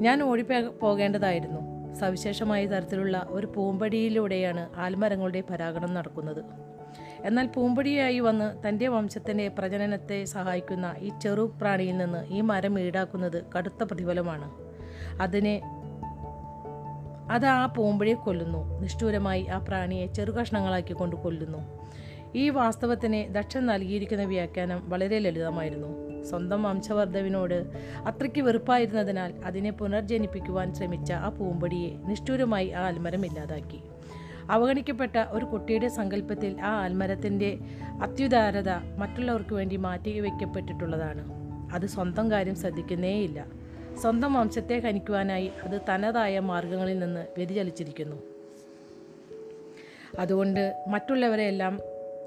ഞാൻ 0.00 0.22
ഓടി 0.22 0.44
പോകേണ്ടതായിരുന്നു. 0.80 1.94
സവിശേഷമായ 1.94 2.66
തരത്തിലുള്ള 2.66 3.26
ഒരു 3.30 3.46
പൂമ്പടിയിലൂടെയാണ് 3.46 4.70
ആൽമരങ്ങളുടെ 4.76 5.42
പരാഗണം 5.50 5.94
നടക്കുന്നത്. 5.94 6.65
എന്നാൽ 7.26 7.46
പൂമ്പടിയായി 7.46 8.18
വന്ന് 8.18 8.68
തന്റെ 8.68 8.88
വംശത്തിന്റെ 8.88 9.48
പ്രജനനത്തെ 9.48 10.24
സഹായിക്കുന്ന 10.24 10.94
ഈ 10.98 11.12
ചെറു 11.22 11.54
പ്രാണിയിൽ 11.60 11.96
നിന്ന് 11.96 12.26
ഈ 12.26 12.40
മരം 12.40 12.80
ഈടാക്കുന്നത് 12.80 13.44
കടുത്ത 13.56 13.84
പ്രതിഫലമാണ്. 13.84 14.50
അതിനെ 15.20 15.62
അത് 17.30 17.46
ആ 17.46 17.66
പൂമ്പടിയെ 17.66 18.14
കൊല്ലുന്നു. 18.14 18.80
നിഷ്ഠൂരമായി 18.80 19.46
ആ 19.46 19.58
പ്രാണിയെ 19.58 20.06
ചെറുകഷ്ണങ്ങളാക്കി 20.06 20.92
കൊണ്ട് 20.92 21.16
കൊല്ലുന്നു. 21.16 21.58
ഈ 22.34 22.50
വാസ്തവത്തിന് 22.50 23.34
ദക്ഷൻ 23.34 23.66
നൽകിയിരിക്കുന്ന 23.66 24.24
വ്യാഖ്യാനം 24.24 24.90
വളരെ 24.90 25.18
ലളിതമായിരുന്നു. 25.18 26.22
സ്വന്തം 26.24 26.62
വംശവർദ്ധവിനോട് 26.62 27.66
അത്രയ്ക്ക് 28.06 28.40
വെറുപ്പായിരുന്നതിനാൽ 28.40 29.34
അതിനെ 29.44 29.70
പുനർജനിപ്പിക്കുവാൻ 29.70 30.74
ശ്രമിച്ച 30.74 31.12
ആ 31.12 31.28
പൂമ്പടിയെ 31.28 31.90
നിഷ്ഠൂരമായി 32.06 32.68
ആ 32.68 32.86
ആൽമരം 32.86 33.26
ഇല്ലാതാക്കി. 33.26 33.80
അവഗണിക്കപ്പെട്ട 34.50 35.16
ഒരു 35.16 35.44
കുട്ടിയുടെ 35.44 35.88
സങ്കല്പത്തിൽ 35.88 36.60
ആ 36.60 36.82
ആൽമരത്തിന്റെ 36.82 37.58
അത്യുദാരത 38.02 38.70
മറ്റുള്ളവർക്ക് 38.98 39.54
വേണ്ടി 39.54 39.76
മാറ്റി 39.76 40.20
വയ്ക്കപ്പെട്ടിട്ടുള്ളതാണ്. 40.20 41.28
അത് 41.74 41.86
സ്വന്തം 41.86 42.30
കാര്യം 42.30 42.54
ശ്രദ്ധിക്കുന്നേയില്ല. 42.54 43.46
സ്വന്തം 44.00 44.34
വംശത്തെ 44.34 44.74
ഹനിക്കുവാനായി 44.74 45.50
അത് 45.62 45.80
തനതായ 45.88 46.38
മാർഗങ്ങളിൽ 46.38 46.98
നിന്ന് 46.98 47.20
വ്യതിചലിച്ചിരിക്കുന്നു. 47.20 48.16
അതുകൊണ്ട് 50.18 50.84
മറ്റുള്ളവരെയെല്ലാം 50.88 51.80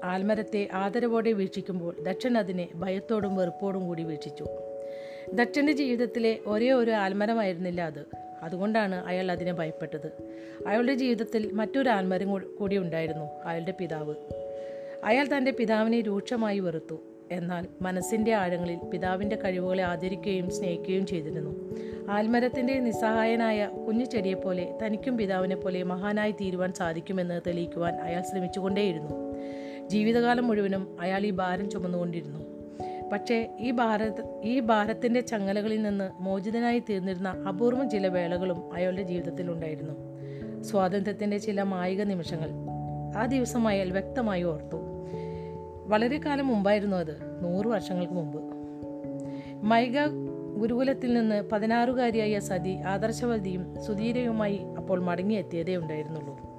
ആൽമരത്തെ 0.04 0.68
ആദരവോടെ 0.72 1.32
വീക്ഷിക്കുമ്പോൾ 1.32 1.94
ദക്ഷൻ 2.02 2.38
അതിനെ 2.38 2.68
ഭയത്തോടും 2.74 3.36
വെറുപ്പോടും 3.36 3.86
കൂടി 3.86 4.02
വീക്ഷിച്ചു. 4.02 4.46
ദക്ഷന്റെ 5.34 5.72
ജീവിതത്തിലെ 5.72 6.38
ഒരേ 6.46 6.70
ഒരു 6.70 6.90
ആൽമരമായിരുന്നില്ല 6.90 7.80
അത്. 7.80 8.06
അതുകൊണ്ടാണ് 8.42 8.94
അയാൾ 8.94 9.32
അതിനെ 9.32 9.52
ഭയപ്പെട്ടത്. 9.52 10.06
അയാളുടെ 10.66 10.94
ജീവിതത്തിൽ 10.94 11.50
മറ്റൊരു 11.52 11.88
ആൽമരം 11.88 12.56
കൂടി 12.58 12.78
ഉണ്ടായിരുന്നു 12.78 13.24
അയാളുടെ 13.44 13.74
പിതാവ്. 13.80 14.14
അയാൾ 15.04 15.26
തന്റെ 15.36 15.50
പിതാവിനെ 15.50 16.00
രൂക്ഷമായി 16.00 16.58
വെറുത്തു. 16.58 17.00
എന്നാൽ 17.32 17.66
മനസ്സിന്റെ 17.82 18.32
ആഴങ്ങളിൽ 18.32 18.76
പിതാവിന്റെ 18.76 19.36
കഴിവുകളെ 19.36 19.82
ആദരിക്കുകയും 19.82 20.50
സ്നേഹിക്കുകയും 20.50 21.06
ചെയ്തിരുന്നു. 21.06 21.76
ആൽമരത്തിന്റെ 22.10 22.78
നിസ്സഹായനായ 22.78 23.66
കുഞ്ഞു 23.86 24.04
ചെടിയെപ്പോലെ 24.04 24.78
തനിക്കും 24.82 25.16
പിതാവിനെ 25.16 25.56
പോലെ 25.56 25.82
മഹാനായി 25.82 26.30
തീരുവാൻ 26.30 26.72
സാധിക്കുമെന്ന് 26.72 27.40
തെളിയിക്കുവാൻ 27.46 27.94
അയാൾ 27.94 28.22
ശ്രമിച്ചുകൊണ്ടേയിരുന്നു. 28.22 29.36
ജീവിതകാലം 29.88 30.46
മുഴുവനും 30.46 30.96
അയാൾ 31.00 31.26
ഈ 31.26 31.30
ഭാരം 31.30 31.70
ചുമന്നുകൊണ്ടിരുന്നു. 31.70 32.49
പക്ഷേ 33.12 33.56
ഈ 33.58 33.70
ഭാരത 33.70 34.40
ഈ 34.42 34.60
ഭാരത്തിന്റെ 34.60 35.20
ചങ്ങലകളിൽ 35.20 35.82
നിന്ന് 35.82 36.10
മോചിതനായി 36.20 36.78
തീർന്നിരുന്ന 36.78 37.28
അപൂർവം 37.28 37.90
ചില 37.90 38.06
വേളകളും 38.06 38.74
അയാളുടെ 38.74 39.02
ജീവിതത്തിൽ 39.02 39.50
ഉണ്ടായിരുന്നു. 39.50 39.94
സ്വാതന്ത്ര്യത്തിന്റെ 40.62 41.38
ചില 41.38 41.62
മായിക 41.62 42.02
നിമിഷങ്ങൾ 42.02 42.50
ആ 43.16 43.26
ദിവസം 43.26 43.68
അയാൾ 43.68 43.90
വ്യക്തമായി 43.90 44.42
ഓർത്തു. 44.42 44.76
വളരെ 45.86 46.20
കാലം 46.26 46.46
മുമ്പായിരുന്നു 46.46 46.96
അത് 46.96 47.44
നൂറ് 47.44 47.66
വർഷങ്ങൾക്ക് 47.66 48.12
മുമ്പ്. 48.12 48.40
മൈഗ 49.66 50.06
ഗുരുകുലത്തിൽ 50.58 51.14
നിന്ന് 51.14 51.42
പതിനാറുകാരിയായ 51.42 52.38
സതി 52.38 52.76
ആദർശവതിയും 52.76 53.82
സുധീരയുമായി 53.82 54.60
അപ്പോൾ 54.76 55.00
മടങ്ങിയെത്തിയതേ 55.00 55.76
ഉണ്ടായിരുന്നുള്ളൂ. 55.76 56.49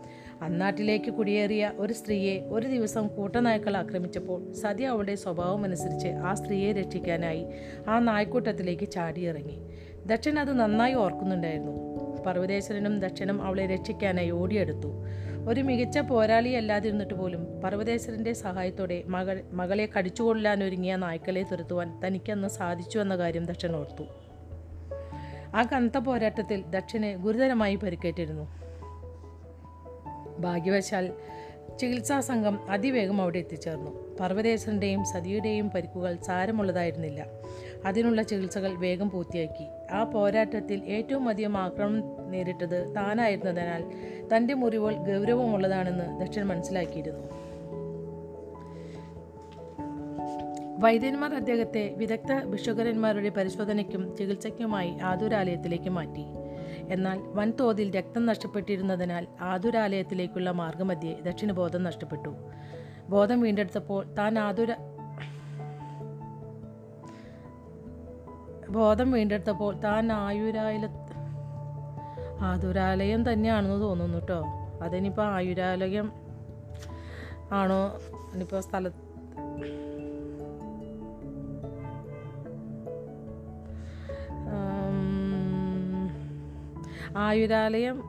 അന്നാട്ടിലേക്ക് 0.42 1.12
കുടിയേറിയ 1.12 1.72
ഒരു 1.78 1.94
സ്ത്രീയെ 1.94 2.40
ഒരു 2.40 2.68
ദിവസം 2.68 3.08
കൂട്ടനായ്ക്കൾ 3.08 3.78
ആക്രമിച്ചപ്പോൾ 3.78 4.54
സതി 4.54 4.84
അവളുടെ 4.84 5.16
സ്വഭാവമനുസരിച്ച് 5.16 6.08
ആ 6.08 6.34
സ്ത്രീയെ 6.34 6.72
രക്ഷിക്കാനായി 6.72 7.46
ആ 7.88 8.00
നായ്ക്കൂട്ടത്തിലേക്ക് 8.00 8.90
ചാടിയിറങ്ങി. 8.90 9.62
ദക്ഷൻ 10.06 10.40
അത് 10.40 10.60
നന്നായി 10.60 10.94
ഓർക്കുന്നുണ്ടായിരുന്നു. 10.94 11.92
പർവതേശ്വരനും 12.26 13.00
ദക്ഷനും 13.00 13.44
അവളെ 13.44 13.66
രക്ഷിക്കാനായി 13.66 14.30
ഓടിയെടുത്തു. 14.30 15.06
ഒരു 15.50 15.62
മികച്ച 15.62 16.00
പോരാളിയല്ലാതിരുന്നിട്ട് 16.00 17.14
പോലും 17.14 17.62
പർവതേശ്വരന്റെ 17.62 18.34
സഹായത്തോടെ 18.34 19.04
മകൾ 19.08 19.42
മകളെ 19.54 19.90
കടിച്ചുകൊള്ളാനൊരുങ്ങിയ 19.98 20.96
നായ്ക്കളെ 20.96 21.44
തുരത്തുവാൻ 21.44 22.00
തനിക്കന്ന് 22.06 22.48
സാധിച്ചു 22.48 23.00
എന്ന 23.00 23.18
കാര്യം 23.18 23.46
ദക്ഷൻ 23.46 23.76
ഓർത്തു. 23.76 24.04
ആ 25.56 25.64
കനത്ത 25.74 25.98
പോരാട്ടത്തിൽ 25.98 26.64
ദക്ഷനെ 26.70 27.16
ഗുരുതരമായി 27.16 27.76
പരിക്കേറ്റിരുന്നു. 27.76 28.71
ഭാഗ്യവശാൽ 30.42 31.14
ചികിത്സാ 31.80 32.20
സംഘം 32.20 32.72
അതിവേഗം 32.72 33.22
അവിടെ 33.22 33.40
എത്തിച്ചേർന്നു. 33.40 34.18
പർവതേശ്വരന്റെയും 34.20 35.06
സതിയുടെയും 35.06 35.70
പരിക്കുകൾ 35.70 36.18
സാരമുള്ളതായിരുന്നില്ല. 36.26 37.26
അതിനുള്ള 37.86 38.24
ചികിത്സകൾ 38.24 38.76
വേഗം 38.78 39.10
പൂർത്തിയാക്കി. 39.10 39.94
ആ 39.94 40.04
പോരാട്ടത്തിൽ 40.04 40.84
ഏറ്റവും 40.84 41.30
അധികം 41.30 41.58
ആക്രമണം 41.58 42.32
നേരിട്ടത് 42.32 42.96
താനായിരുന്നതിനാൽ 42.96 43.84
തന്റെ 44.36 44.54
മുറിവുകൾ 44.54 44.94
ഗൗരവമുള്ളതാണെന്ന് 44.94 46.22
ദക്ഷൻ 46.22 46.44
മനസ്സിലാക്കിയിരുന്നു. 46.44 47.42
വൈദ്യന്മാർ 50.80 51.36
അദ്ദേഹത്തെ 51.36 51.94
വിദഗ്ധ 51.98 52.44
ഭിഷുകരന്മാരുടെ 52.44 53.30
പരിശോധനയ്ക്കും 53.30 54.16
ചികിത്സയ്ക്കുമായി 54.16 54.98
ആതുരാലയത്തിലേക്ക് 55.04 55.90
മാറ്റി. 55.90 56.41
എന്നാൽ 56.92 57.22
വൻതോതിൽ 57.22 57.92
രക്തം 57.92 58.26
നഷ്ടപ്പെട്ടിരുന്നതിനാൽ 58.26 59.28
ആതുരാലയത്തിലേക്കുള്ള 59.42 60.52
മാർഗമധ്യേ 60.52 61.20
ദക്ഷിണബോധം 61.22 61.84
നഷ്ടപ്പെട്ടു. 61.84 62.36
ബോധം 63.10 63.42
വീണ്ടെടുത്തപ്പോൾ 63.42 64.14
താൻ 64.14 64.40
ആതുര 64.40 64.76
ബോധം 68.70 69.12
വീണ്ടെടുത്തപ്പോൾ 69.12 69.80
താൻ 69.80 70.12
ആയുരാല 70.12 70.90
ആതുരാലയം 72.42 73.34
തന്നെയാണെന്ന് 73.34 73.82
തോന്നുന്നു 73.82 74.18
കേട്ടോ 74.18 74.42
അതിനിപ്പോൾ 74.82 75.28
ആയുരാലയം 75.28 76.12
ആണോ? 77.52 78.00
ഇനിയിപ്പോൾ 78.34 78.62
സ്ഥല 78.62 78.90
ആയുരാലയം 87.18 88.01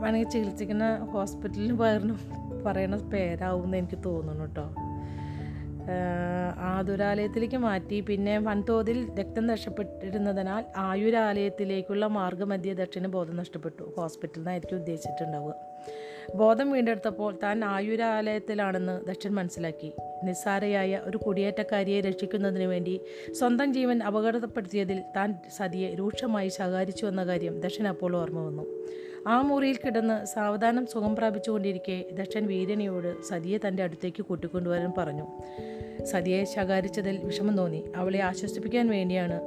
വേണമെങ്കിൽ 0.00 0.28
ചികിത്സിക്കുന്ന 0.28 0.96
ഹോസ്പിറ്റലിന് 0.98 1.78
പകർന്നു 1.78 2.14
പറയണ 2.62 2.96
പേരാവും 2.96 3.64
എന്ന് 3.64 3.76
എനിക്ക് 3.76 3.98
തോന്നുന്നു 4.04 4.44
കേട്ടോ. 4.44 4.74
ആതുരാലയത്തിലേക്ക് 6.58 7.56
മാറ്റി. 7.56 8.00
പിന്നെ 8.00 8.38
വൻതോതിൽ 8.38 9.14
രക്തം 9.20 9.46
നഷ്ടപ്പെട്ടിരുന്നതിനാൽ 9.46 10.64
ആയുരാലയത്തിലേക്കുള്ള 10.76 12.06
മാർഗമധ്യ 12.06 12.72
ദക്ഷിണ 12.72 13.06
ബോധം 13.06 13.36
നഷ്ടപ്പെട്ടു. 13.36 13.94
ഹോസ്പിറ്റലിൽ 13.96 14.38
നിന്നായിരിക്കും 14.38 14.76
ഉദ്ദേശിച്ചിട്ടുണ്ടാവുക. 14.76 15.54
ബോധം 16.34 16.70
വീണ്ടെടുത്തപ്പോൾ 16.70 17.38
താൻ 17.42 17.64
ആയുരാലയത്തിലാണെന്ന് 17.64 19.06
ദക്ഷൻ 19.06 19.30
മനസ്സിലാക്കി. 19.30 19.92
നിസ്സാരയായ 20.24 21.00
ഒരു 21.04 21.16
കുടിയേറ്റക്കാരിയെ 21.16 22.00
രക്ഷിക്കുന്നതിന് 22.00 22.64
വേണ്ടി 22.64 23.00
സ്വന്തം 23.32 23.74
ജീവൻ 23.74 24.02
അപകടപ്പെടുത്തിയതിൽ 24.02 25.00
താൻ 25.16 25.34
സതിയെ 25.56 25.94
രൂക്ഷമായി 25.94 26.48
ശകാരിച്ചു 26.48 27.06
എന്ന 27.06 27.24
കാര്യം 27.24 27.60
ദക്ഷൻ 27.60 27.88
അപ്പോൾ 27.88 28.16
ഓർമ്മ 28.16 28.46
വന്നു. 28.46 28.88
ആ 29.26 29.42
മുറിയിൽ 29.42 29.76
കിടന്ന് 29.76 30.26
സാവധാനം 30.26 30.86
സുഖം 30.86 31.16
പ്രാപിച്ചുകൊണ്ടിരിക്കെ 31.16 32.04
ദക്ഷൻ 32.12 32.46
വീരനയോട് 32.46 33.22
സതിയെ 33.22 33.58
തന്റെ 33.68 33.82
അടുത്തേക്ക് 33.82 34.22
കൂട്ടിക്കൊണ്ടുവരാൻ 34.22 34.92
പറഞ്ഞു. 34.98 35.26
സതിയെ 36.04 36.44
ശകാരിച്ചതിൽ 36.44 37.20
വിഷമം 37.24 37.56
തോന്നി. 37.56 37.84
അവളെ 37.96 38.18
ആശ്വസിപ്പിക്കാൻ 38.18 38.88
വേണ്ടിയാണ് 38.88 39.40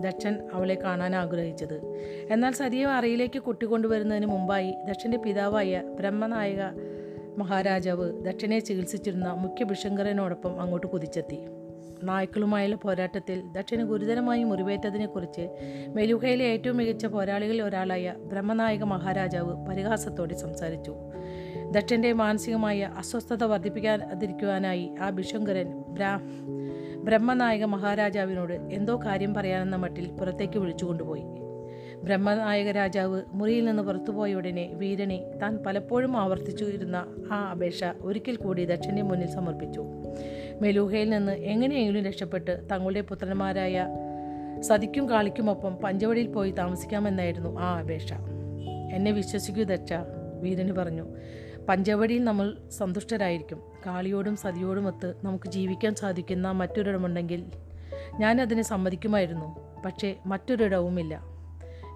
ദക്ഷൻ 0.00 0.38
അവളെ 0.52 0.74
കാണാൻ 0.74 1.16
ആഗ്രഹിച്ചത്. 1.16 1.80
എന്നാൽ 2.30 2.52
സതിയെ 2.52 2.84
അറയിലേക്ക് 2.84 3.38
കൂട്ടിക്കൊണ്ടുവരുന്നതിന് 3.38 4.26
മുമ്പായി 4.26 4.74
ദക്ഷന്റെ 4.88 5.18
പിതാവായ 5.18 5.82
ബ്രഹ്മനായക 6.00 6.62
മഹാരാജാവ് 7.38 8.24
ദക്ഷനെ 8.24 8.58
ചികിത്സിച്ചിരുന്ന 8.58 9.28
മുഖ്യ 9.32 9.64
ഭിഷങ്കരനോടൊപ്പം 9.64 10.60
അങ്ങോട്ട് 10.60 10.86
കുതിച്ചെത്തി. 10.86 11.38
നായ്ക്കളുമായുള്ള 12.02 12.76
പോരാട്ടത്തിൽ 12.76 13.42
ദക്ഷന് 13.52 13.82
ഗുരുതരമായി 13.82 14.44
മുറിവേറ്റതിനെക്കുറിച്ച് 14.44 15.48
മെലുഹയിലെ 15.88 16.44
ഏറ്റവും 16.44 16.76
മികച്ച 16.76 17.06
പോരാളികളിൽ 17.06 17.62
ഒരാളായ 17.62 18.14
ബ്രഹ്മനായക 18.18 18.84
മഹാരാജാവ് 18.84 19.66
പരിഹാസത്തോടെ 19.66 20.34
സംസാരിച്ചു. 20.34 20.94
ദക്ഷന്റെ 21.70 22.12
മാനസികമായ 22.12 22.90
അസ്വസ്ഥത 22.98 23.44
വർദ്ധിപ്പിക്കാതിരിക്കുവാനായി 23.44 24.94
ആ 25.00 25.10
ഭിഷങ്കരൻ 25.10 25.72
ബ്രാ 25.88 26.20
ബ്രഹ്മനായക 27.08 27.64
മഹാരാജാവിനോട് 27.64 28.52
എന്തോ 28.52 29.00
കാര്യം 29.04 29.34
പറയാനെന്ന 29.34 29.76
മട്ടിൽ 29.76 30.08
പുറത്തേക്ക് 30.08 30.58
വിളിച്ചുകൊണ്ടുപോയി 30.58 31.22
ബ്രഹ്മനായക 32.02 32.70
രാജാവ് 32.70 33.22
മുറിയിൽ 33.32 33.64
നിന്ന് 33.64 33.82
പുറത്തുപോയ 33.82 34.34
ഉടനെ 34.34 34.70
വീരനെ 34.72 35.24
താൻ 35.42 35.58
പലപ്പോഴും 35.66 36.16
ആവർത്തിച്ചു 36.16 36.64
ഇരുന്ന 36.64 37.06
ആ 37.32 37.50
അപേക്ഷ 37.50 37.84
ഒരിക്കൽ 38.00 38.36
കൂടി 38.36 38.64
ദക്ഷന്റെ 38.64 39.02
മുന്നിൽ 39.02 39.28
സമർപ്പിച്ചു. 39.30 39.84
മെലൂഹയിൽ 40.62 41.10
നിന്ന് 41.10 41.32
എങ്ങനെയെങ്കിലും 41.32 42.04
രക്ഷപ്പെട്ട് 42.04 42.68
തങ്ങളുടെ 42.72 43.00
പുത്രന്മാരായ 43.00 43.86
സതിക്കും 44.60 45.10
കാളിക്കുമൊപ്പം 45.10 45.76
പഞ്ചവടിയിൽ 45.76 46.26
പോയി 46.26 46.50
താമസിക്കാമെന്നായിരുന്നു 46.50 47.60
ആ 47.60 47.78
അപേക്ഷ. 47.78 48.12
എന്നെ 48.92 49.10
വിശ്വസിക്കൂ 49.10 49.62
ദക്ഷ 49.62 49.92
വീരന് 50.40 50.72
പറഞ്ഞു. 50.72 51.06
പഞ്ചവടിയിൽ 51.68 52.24
നമ്മൾ 52.24 52.56
സന്തുഷ്ടരായിരിക്കും. 52.78 53.67
കാളിയോടും 53.86 54.36
സതിയോടുമൊത്ത് 54.36 55.14
നമുക്ക് 55.24 55.48
ജീവിക്കാൻ 55.48 55.94
സാധിക്കുന്ന 55.94 56.50
മറ്റൊരിടമുണ്ടെങ്കിൽ 56.50 57.44
ഞാൻ 58.18 58.40
അതിനെ 58.40 58.62
സമ്മതിക്കുമായിരുന്നു 58.62 59.78
പക്ഷേ 59.84 60.16
മറ്റൊരിടവുമില്ല. 60.26 61.22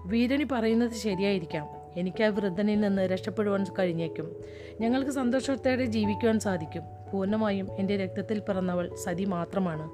വീരണി 0.05 0.43
പറയുന്നത് 0.51 0.91
ശരിയായിരിക്കാം. 0.91 1.67
എനിക്ക് 1.95 2.23
ആ 2.23 2.27
വൃദ്ധനിൽ 2.27 2.79
നിന്ന് 2.79 3.01
രക്ഷപ്പെടുവാൻ 3.01 3.65
കഴിഞ്ഞേക്കും. 3.79 4.35
ഞങ്ങൾക്ക് 4.81 5.11
സന്തോഷത്തോടെ 5.11 5.85
ജീവിക്കുവാൻ 5.85 6.39
സാധിക്കും. 6.39 6.83
പൂർണമായും 7.13 7.67
എന്റെ 7.71 7.97
രക്തത്തിൽ 7.97 8.39
പിറന്നവൾ 8.39 8.95
സതി 9.03 9.25
മാത്രമാണ്. 9.25 9.89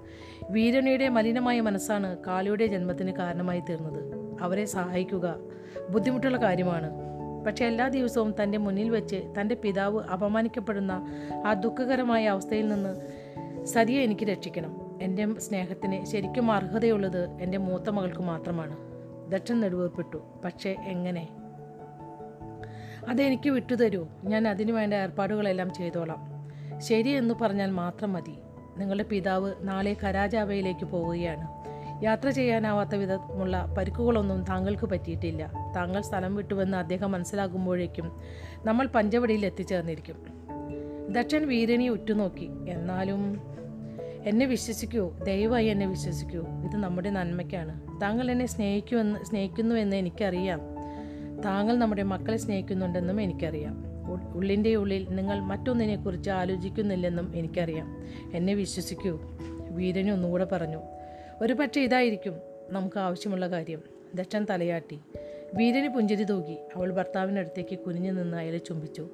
വീരണിയുടെ 0.49 1.09
മലിനമായ 1.09 1.61
മനസ്സാണ് 1.61 2.17
കാളിയുടെ 2.27 2.67
ജന്മത്തിന് 2.67 3.11
കാരണമായി 3.11 3.59
തീർന്നത്. 3.59 3.99
അവരെ 4.41 4.65
സഹായിക്കുക 4.65 5.35
ബുദ്ധിമുട്ടുള്ള 5.89 6.37
കാര്യമാണ്. 6.37 7.08
പക്ഷേ 7.49 7.65
എല്ലാ 7.65 7.87
ദിവസവും 7.87 8.33
തന്റെ 8.43 8.57
മുന്നിൽ 8.57 8.89
വെച്ച് 8.89 9.33
തന്റെ 9.41 9.55
പിതാവ് 9.55 10.03
അപമാനിക്കപ്പെടുന്ന 10.03 11.05
ആ 11.47 11.53
ദുഃഖകരമായ 11.53 12.27
അവസ്ഥയിൽ 12.27 12.69
നിന്ന് 12.69 12.95
സതിയെ 13.65 14.01
എനിക്ക് 14.01 14.25
രക്ഷിക്കണം. 14.25 14.99
എന്റെ 15.01 15.39
സ്നേഹത്തിന് 15.39 16.05
ശരിക്കും 16.05 16.51
അർഹതയുള്ളത് 16.51 17.29
എന്റെ 17.41 17.57
മൂത്ത 17.57 17.89
മകൾക്ക് 17.89 18.19
മാത്രമാണ്. 18.19 18.77
ദക്ഷൻ 19.31 19.59
നെടുവേർപ്പെട്ടു. 19.59 20.23
പക്ഷേ 20.45 20.75
എങ്ങനെ? 20.83 21.29
അതെനിക്ക് 23.09 23.49
വിട്ടുതരൂ. 23.49 24.07
ഞാൻ 24.23 24.47
അതിനു 24.47 24.73
വേണ്ട 24.73 24.93
ഏർപ്പാടുകളെല്ലാം 24.93 25.73
ചെയ്തോളാം. 25.73 26.49
ശരി 26.79 27.09
എന്ന് 27.09 27.33
പറഞ്ഞാൽ 27.41 27.71
മാത്രം 27.71 28.13
മതി. 28.13 28.33
നിങ്ങളുടെ 28.77 29.03
പിതാവ് 29.03 29.53
നാളെ 29.61 29.97
കരാജാവയിലേക്ക് 30.03 30.85
പോവുകയാണ്. 30.85 31.58
യാത്ര 32.03 32.29
ചെയ്യാനാവാത്ത 32.29 32.95
വിധമുള്ള 32.95 33.75
പരിക്കുകളൊന്നും 33.77 34.43
താങ്കൾക്ക് 34.43 34.85
പറ്റിയിട്ടില്ല. 34.85 35.73
താങ്കൾ 35.75 36.01
സ്ഥലം 36.01 36.35
വിട്ടുവെന്ന് 36.35 36.77
അദ്ദേഹം 36.77 37.11
മനസ്സിലാകുമ്പോഴേക്കും 37.11 38.21
നമ്മൾ 38.65 38.87
പഞ്ചവടിയിൽ 38.87 39.45
എത്തിച്ചേർന്നിരിക്കും. 39.45 40.15
ദക്ഷൻ 41.13 41.47
വീരനെ 41.47 41.89
ഉറ്റുനോക്കി. 41.89 42.49
എന്നാലും 42.69 43.41
എന്നെ 44.25 44.45
വിശ്വസിക്കൂ 44.45 45.11
ദയവായി 45.25 45.65
എന്നെ 45.65 45.85
വിശ്വസിക്കൂ. 45.85 46.39
ഇത് 46.39 46.75
നമ്മുടെ 46.75 47.09
നന്മയ്ക്കാണ്. 47.09 48.01
താങ്കൾ 48.01 48.31
എന്നെ 48.31 48.45
സ്നേഹിക്കുമെന്ന് 48.45 49.25
സ്നേഹിക്കുന്നുവെന്ന് 49.25 49.95
എനിക്കറിയാം. 49.95 50.59
താങ്കൾ 51.45 51.77
നമ്മുടെ 51.77 52.03
മക്കളെ 52.03 52.37
സ്നേഹിക്കുന്നുണ്ടെന്നും 52.37 53.21
എനിക്കറിയാം. 53.21 53.83
ഉള്ളിന്റെ 54.35 54.75
ഉള്ളിൽ 54.75 55.07
നിങ്ങൾ 55.09 55.39
മറ്റൊന്നിനെക്കുറിച്ച് 55.39 56.29
ആലോചിക്കുന്നില്ലെന്നും 56.29 57.31
എനിക്കറിയാം. 57.35 58.03
എന്നെ 58.33 58.53
വിശ്വസിക്കൂ. 58.53 59.19
വീരന് 59.69 60.11
ഒന്നുകൂടെ 60.11 60.45
പറഞ്ഞു. 60.45 60.98
ഒരു 61.41 61.53
പക്ഷേ 61.53 61.81
ഇതായിരിക്കും 61.81 62.35
നമുക്ക് 62.69 62.99
ആവശ്യമുള്ള 62.99 63.47
കാര്യം. 63.47 63.81
ദക്ഷൻ 64.15 64.45
തലയാട്ടി. 64.49 64.99
വീരന് 65.53 65.89
പുഞ്ചിരി 65.89 66.23
തൂകി. 66.23 66.57
അവൾ 66.75 66.91
ഭർത്താവിനടുത്തേക്ക് 66.91 67.79
കുനിഞ്ഞു 67.79 68.11
നിന്ന് 68.11 68.37
അയാളെ 68.37 68.57
ചുംബിച്ചു. 68.57 69.09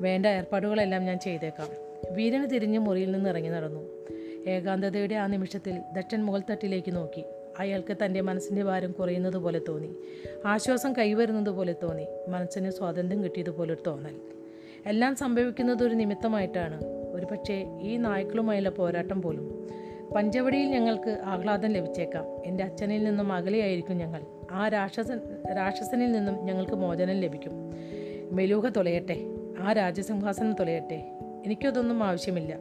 വേണ്ട 0.00 0.26
ഏർപ്പാടുകളെല്ലാം 0.26 1.04
ഞാൻ 1.04 1.18
ചെയ്തേക്കാം. 1.18 1.68
വീരന് 2.10 2.50
തിരിഞ്ഞ് 2.50 2.78
മുറിയിൽ 2.78 3.12
നിന്ന് 3.12 3.30
ഇറങ്ങി 3.30 3.48
നടന്നു. 3.48 4.06
ഏകാന്തതയുടെ 4.48 5.14
ആ 5.14 5.26
നിമിഷത്തിൽ 5.26 5.78
ദക്ഷൻ 5.96 6.24
മുകൾത്തട്ടിലേക്ക് 6.24 6.96
നോക്കി. 6.96 7.24
അയാൾക്ക് 7.58 7.96
തന്റെ 8.04 8.20
മനസ്സിന്റെ 8.20 8.62
ഭാരം 8.62 8.92
കുറയുന്നത് 8.92 9.36
പോലെ 9.36 9.60
തോന്നി. 9.68 9.94
ആശ്വാസം 10.46 10.92
കൈവരുന്നത് 10.92 11.50
പോലെ 11.50 11.74
തോന്നി. 11.82 12.06
മനസ്സിന് 12.28 12.70
സ്വാതന്ത്ര്യം 12.70 13.24
കിട്ടിയതുപോലെ 13.24 13.74
ഒരു 13.74 13.82
തോന്നൽ. 13.86 14.20
എല്ലാം 14.86 15.16
സംഭവിക്കുന്നത് 15.16 15.84
ഒരു 15.84 15.94
നിമിത്തമായിട്ടാണ്. 15.94 16.84
ഒരുപക്ഷെ 17.12 17.66
ഈ 17.82 17.96
നായ്ക്കളുമായുള്ള 17.96 18.68
പോരാട്ടം 18.68 19.22
പോലും 19.22 19.68
പഞ്ചവടിയിൽ 20.16 20.68
ഞങ്ങൾക്ക് 20.68 21.20
ആഹ്ലാദം 21.24 21.68
ലഭിച്ചേക്കാം. 21.68 22.24
എന്റെ 22.46 22.64
അച്ഛനിൽ 22.64 23.04
നിന്നും 23.04 23.32
അകലെയായിരിക്കും 23.32 23.96
ഞങ്ങൾ. 23.96 24.22
ആ 24.50 24.68
രാക്ഷസൻ 24.68 25.20
രാക്ഷസനിൽ 25.56 26.12
നിന്നും 26.12 26.44
ഞങ്ങൾക്ക് 26.44 26.72
മോചനം 26.72 27.14
ലഭിക്കും. 27.14 27.52
മെലൂഹ 28.32 28.68
തുലയട്ടെ 28.68 29.16
ആ 29.60 29.72
രാജസിംഹാസനം 29.72 30.52
തുലയട്ടെ. 30.52 31.18
എനിക്കതൊന്നും 31.44 32.04
ആവശ്യമില്ല. 32.04 32.56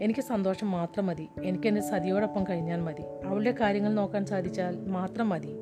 എനിക്ക് 0.00 0.20
സന്തോഷം 0.20 0.70
മാത്രം 0.70 1.06
മതി. 1.06 1.28
എനിക്ക് 1.44 1.68
എന്റെ 1.68 1.80
സതിയോടൊപ്പം 1.80 2.44
കഴിഞ്ഞാൽ 2.44 2.80
മതി. 2.80 3.02
അവളുടെ 3.24 3.54
കാര്യങ്ങൾ 3.60 3.94
നോക്കാൻ 3.94 4.26
സാധിച്ചാൽ 4.26 4.76
മാത്രം 4.88 5.28
മതി. 5.28 5.52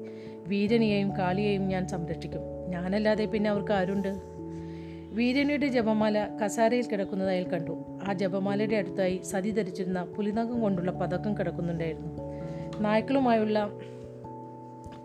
വീരനെയും 0.48 1.16
കാളിയെയും 1.18 1.68
ഞാൻ 1.68 1.88
സംരക്ഷിക്കും. 1.88 2.40
ഞാനല്ലാതെ 2.68 3.24
പിന്നെ 3.24 3.50
അവർക്ക് 3.50 3.72
ആരുണ്ട്? 3.72 4.20
വീരനിയുടെ 5.12 5.66
ജപമാല 5.66 6.28
കസാരയിൽ 6.44 6.86
കിടക്കുന്നത് 6.86 7.28
അയാൾ 7.28 7.44
കണ്ടു. 7.44 7.93
ആ 8.08 8.12
ജപമാലയുടെ 8.12 8.76
അടുത്തായി 8.76 9.18
സതി 9.18 9.50
ധരിച്ചിരുന്ന 9.50 10.04
പുലിനകം 10.04 10.60
കൊണ്ടുള്ള 10.60 10.90
പതക്കം 10.90 11.38
കിടക്കുന്നുണ്ടായിരുന്നു. 11.38 12.22
നായ്ക്കളുമായുള്ള 12.80 13.70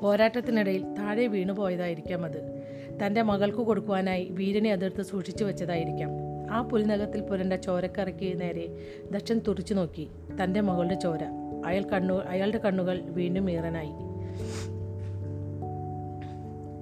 പോരാട്ടത്തിനിടയിൽ 0.02 0.94
താഴെ 0.94 1.28
വീണു 1.28 1.54
പോയതായിരിക്കാം 1.54 2.26
അത്. 2.26 2.64
തന്റെ 3.06 3.22
മകൾക്ക് 3.22 3.58
കൊടുക്കുവാനായി 3.58 4.28
വീരനെ 4.30 4.72
അതിർത്ത് 4.72 5.02
സൂക്ഷിച്ചു 5.02 5.44
വെച്ചതായിരിക്കാം. 5.44 6.10
ആ 6.52 6.62
പുലിനകത്തിൽ 6.62 7.22
പുരണ്ട 7.22 7.54
ചോരക്കറയ്ക്ക് 7.54 8.42
നേരെ 8.42 8.78
ദക്ഷൻ 9.12 9.42
തുറിച്ചു 9.48 9.74
നോക്കി. 9.74 10.10
തന്റെ 10.44 10.62
മകളുടെ 10.62 10.94
ചോര. 10.94 11.20
അയാൾ 11.66 11.84
കണ്ണു 11.84 12.14
അയാളുടെ 12.14 12.58
കണ്ണുകൾ 12.58 13.02
വീണ്ടും 13.02 13.52
ഈറനായി. 13.52 13.92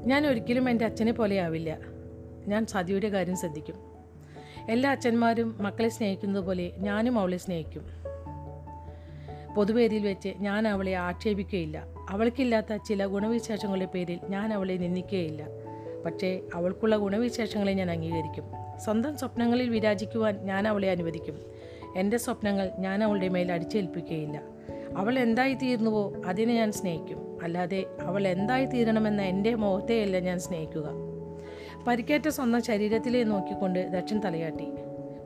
ഞാൻ 0.08 0.27
ഒരിക്കലും 0.27 0.69
എന്റെ 0.69 0.86
അച്ഛനെ 0.86 1.12
പോലെയാവില്ല 1.12 1.77
ഞാൻ 2.47 2.65
സതിയുടെ 2.65 3.10
കാര്യം 3.10 3.38
ശ്രദ്ധിക്കും. 3.38 3.96
എല്ലാ 4.69 4.91
അച്ഛന്മാരും 4.91 5.56
മക്കളെ 5.60 5.89
സ്നേഹിക്കുന്നത് 5.89 6.45
പോലെ 6.45 6.71
ഞാനും 6.77 7.19
അവളെ 7.19 7.38
സ്നേഹിക്കും. 7.38 7.82
പൊതുവേദിയിൽ 9.56 10.08
വെച്ച് 10.08 10.30
ഞാൻ 10.39 10.67
അവളെ 10.67 10.91
ആക്ഷേപിക്കുകയില്ല. 10.91 11.84
അവൾക്കില്ലാത്ത 12.10 12.75
ചില 12.75 13.06
ഗുണവിശേഷങ്ങളുടെ 13.06 13.86
പേരിൽ 13.86 14.19
ഞാൻ 14.30 14.53
അവളെ 14.53 14.73
നിന്ദിക്കുകയില്ല. 14.73 15.43
പക്ഷേ 16.06 16.41
അവൾക്കുള്ള 16.56 16.97
ഗുണവിശേഷങ്ങളെ 16.97 17.73
ഞാൻ 17.73 17.91
അംഗീകരിക്കും. 17.91 18.43
സ്വന്തം 18.80 19.17
സ്വപ്നങ്ങളിൽ 19.17 19.69
വിരാജിക്കുവാൻ 19.69 20.38
ഞാൻ 20.43 20.67
അവളെ 20.67 20.91
അനുവദിക്കും. 20.91 21.39
എന്റെ 21.95 22.17
സ്വപ്നങ്ങൾ 22.17 22.71
ഞാൻ 22.80 23.03
അവളുടെ 23.03 23.27
മേൽ 23.27 23.51
അടിച്ചേൽപ്പിക്കുകയില്ല. 23.51 24.41
അവൾ 24.97 25.19
എന്തായി 25.19 25.53
തീർന്നുവോ 25.53 26.13
അതിനെ 26.25 26.56
ഞാൻ 26.56 26.71
സ്നേഹിക്കും. 26.71 27.43
അല്ലാതെ 27.43 27.86
അവൾ 28.01 28.27
എന്തായി 28.27 28.65
തീരണമെന്ന 28.65 29.21
എന്റെ 29.21 29.56
മോഹത്തെയല്ല 29.56 30.19
ഞാൻ 30.19 30.39
സ്നേഹിക്കുക. 30.39 31.07
പരിക്കേറ്റ 31.88 32.28
സ്വന്തം 32.28 32.63
ശരീരത്തിലേ 32.63 33.23
നോക്കിക്കൊണ്ട് 33.23 33.88
ദക്ഷൻ 33.88 34.19
തലയാട്ടി. 34.19 34.67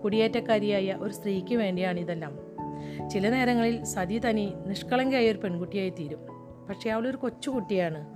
കുടിയേറ്റക്കാരിയായ 0.04 0.94
ഒരു 0.94 1.14
സ്ത്രീക്ക് 1.14 1.56
വേണ്ടിയാണ് 1.56 2.00
ഇതെല്ലാം 2.00 2.40
ചില 3.10 3.30
നേരങ്ങളിൽ 3.30 3.84
സതി 3.84 4.20
തനി 4.20 4.54
നിഷ്കളങ്കയായ 4.66 5.32
ഒരു 5.32 5.38
പെൺകുട്ടിയായി 5.38 5.90
തീരും. 5.90 6.20
പക്ഷേ 6.70 6.90
അവളൊരു 6.90 7.18
കൊച്ചുകുട്ടിയാണ്. 7.18 8.08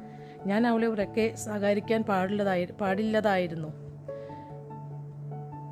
ഞാൻ 0.47 0.67
അവളെ 0.67 0.88
ഉറക്കെ 0.88 1.36
സഹകരിക്കാൻ 1.36 2.01
പാടുള്ളതായി 2.01 2.65
പാടില്ലതായിരുന്നു. 2.65 3.67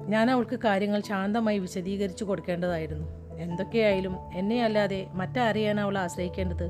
ഞാൻ 0.07 0.31
അവൾക്ക് 0.31 0.59
കാര്യങ്ങൾ 0.59 1.01
ശാന്തമായി 1.01 1.59
വിശദീകരിച്ചു 1.59 2.23
കൊടുക്കേണ്ടതായിരുന്നു. 2.23 3.38
എന്തൊക്കെയായാലും 3.38 4.17
എന്നെ 4.33 4.63
അല്ലാതെ 4.63 5.07
മറ്റാരെയാണ് 5.12 5.81
അവൾ 5.81 5.97
ആശ്രയിക്കേണ്ടത്? 5.97 6.69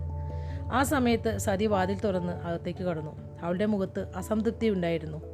ആ 0.74 0.84
സമയത്ത് 0.84 1.38
സതി 1.38 1.66
വാതിൽ 1.66 2.00
തുറന്ന് 2.00 2.34
അകത്തേക്ക് 2.34 2.84
കടന്നു. 2.84 3.40
അവളുടെ 3.42 3.66
മുഖത്ത് 3.66 4.14
അസംതൃപ്തി 4.16 4.68
ഉണ്ടായിരുന്നു. 4.68 5.34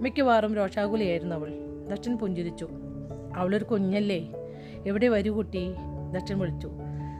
മിക്കവാറും 0.00 0.54
രോഷാകുലിയായിരുന്നു 0.54 1.36
അവൾ. 1.36 1.52
ദക്ഷൻ 1.90 2.16
പുഞ്ചിരിച്ചു. 2.16 2.68
അവളൊരു 3.36 3.64
കുഞ്ഞല്ലേ? 3.64 4.32
എവിടെ 4.86 5.08
വരൂ 5.08 5.34
കുട്ടി? 5.34 5.74
ദക്ഷൻ 6.12 6.38
വിളിച്ചു. 6.38 6.70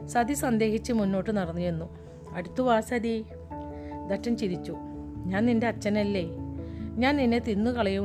സതി 0.06 0.32
സന്ദേഹിച്ച് 0.32 0.92
മുന്നോട്ട് 0.92 1.36
നടന്നു 1.36 1.60
ചെന്നു. 1.60 1.98
അടുത്തു 2.32 2.62
വാ 2.62 2.80
സതി. 2.80 3.24
ദക്ഷൻ 4.08 4.36
ചിരിച്ചു. 4.36 4.76
ഞാൻ 5.26 5.46
നിന്റെ 5.46 5.66
അച്ഛനല്ലേ? 5.66 6.24
ഞാൻ 6.96 7.16
നിന്നെ 7.16 7.38
തിന്നു 7.38 7.70
കളയു 7.70 8.00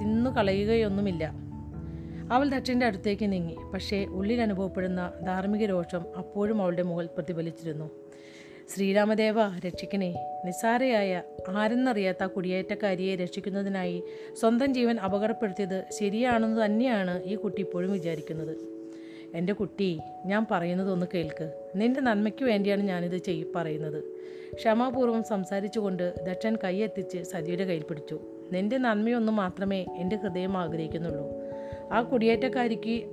തിന്നു 0.00 0.30
കളയുകയൊന്നുമില്ല. 0.30 1.32
അവൾ 2.32 2.48
ദക്ഷന്റെ 2.48 2.86
അടുത്തേക്ക് 2.86 3.32
നീങ്ങി. 3.32 3.56
പക്ഷേ 3.74 4.04
ഉള്ളിൽ 4.04 4.40
അനുഭവപ്പെടുന്ന 4.40 5.12
ധാർമ്മിക 5.26 5.64
രോഷം 5.64 6.04
അപ്പോഴും 6.16 6.62
അവളുടെ 6.62 6.82
മുകളിൽ 6.82 7.08
പ്രതിഫലിച്ചിരുന്നു. 7.14 7.90
ശ്രീരാമദേവ 8.68 9.58
രക്ഷിക്കണേ. 9.66 10.40
നിസ്സാരയായ 10.44 11.22
ആരെന്നറിയാത്ത 11.48 12.24
കുടിയേറ്റക്കാരിയെ 12.24 13.16
രക്ഷിക്കുന്നതിനായി 13.16 14.02
സ്വന്തം 14.40 14.74
ജീവൻ 14.74 14.98
അപകടപ്പെടുത്തിയത് 15.00 15.84
ശരിയാണെന്ന് 15.90 16.64
തന്നെയാണ് 16.64 17.22
ഈ 17.22 17.34
കുട്ടി 17.34 17.62
ഇപ്പോഴും 17.62 17.92
വിചാരിക്കുന്നത്. 17.92 18.56
എന്റെ 19.34 19.52
കുട്ടി 19.52 20.00
ഞാൻ 20.26 20.46
പറയുന്നതൊന്ന് 20.50 21.06
കേൾക്ക്. 21.14 21.68
നിന്റെ 21.76 22.00
നന്മയ്ക്ക് 22.00 22.44
വേണ്ടിയാണ് 22.44 22.82
ഞാനിത് 22.82 23.16
ചെയ് 23.16 23.44
പറയുന്നത്. 23.56 24.04
ക്ഷമാപൂർവം 24.54 25.22
സംസാരിച്ചുകൊണ്ട് 25.22 26.14
ദക്ഷൻ 26.22 26.56
കൈയെത്തിച്ച് 26.64 27.22
സതിയുടെ 27.22 27.64
കയ്യിൽ 27.64 27.82
പിടിച്ചു. 27.82 28.20
നിന്റെ 28.52 28.78
നന്മയൊന്നും 28.78 29.36
മാത്രമേ 29.36 29.86
എന്റെ 29.96 30.16
ഹൃദയം 30.16 30.56
ആഗ്രഹിക്കുന്നുള്ളൂ. 30.56 31.26
ആ 31.92 32.02
കുടിയേറ്റക്കാരിക്ക് 32.02 33.04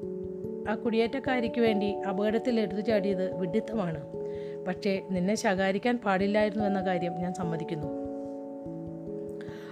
ആ 0.69 0.75
കുടിയേറ്റക്കാരിക്ക് 0.75 1.61
വേണ്ടി 1.61 1.93
അപകടത്തിൽ 1.93 2.59
എടുത്തു 2.59 2.81
ചാടിയത് 2.81 3.35
വിഡിത്തമാണ്. 3.39 4.20
പക്ഷേ 4.67 5.03
നിന്നെ 5.11 5.35
ശകാരിക്കാൻ 5.35 5.97
പാടില്ലായിരുന്നു 5.97 6.65
എന്ന 6.65 6.81
കാര്യം 6.81 7.13
ഞാൻ 7.13 7.33
സമ്മതിക്കുന്നു. 7.33 7.87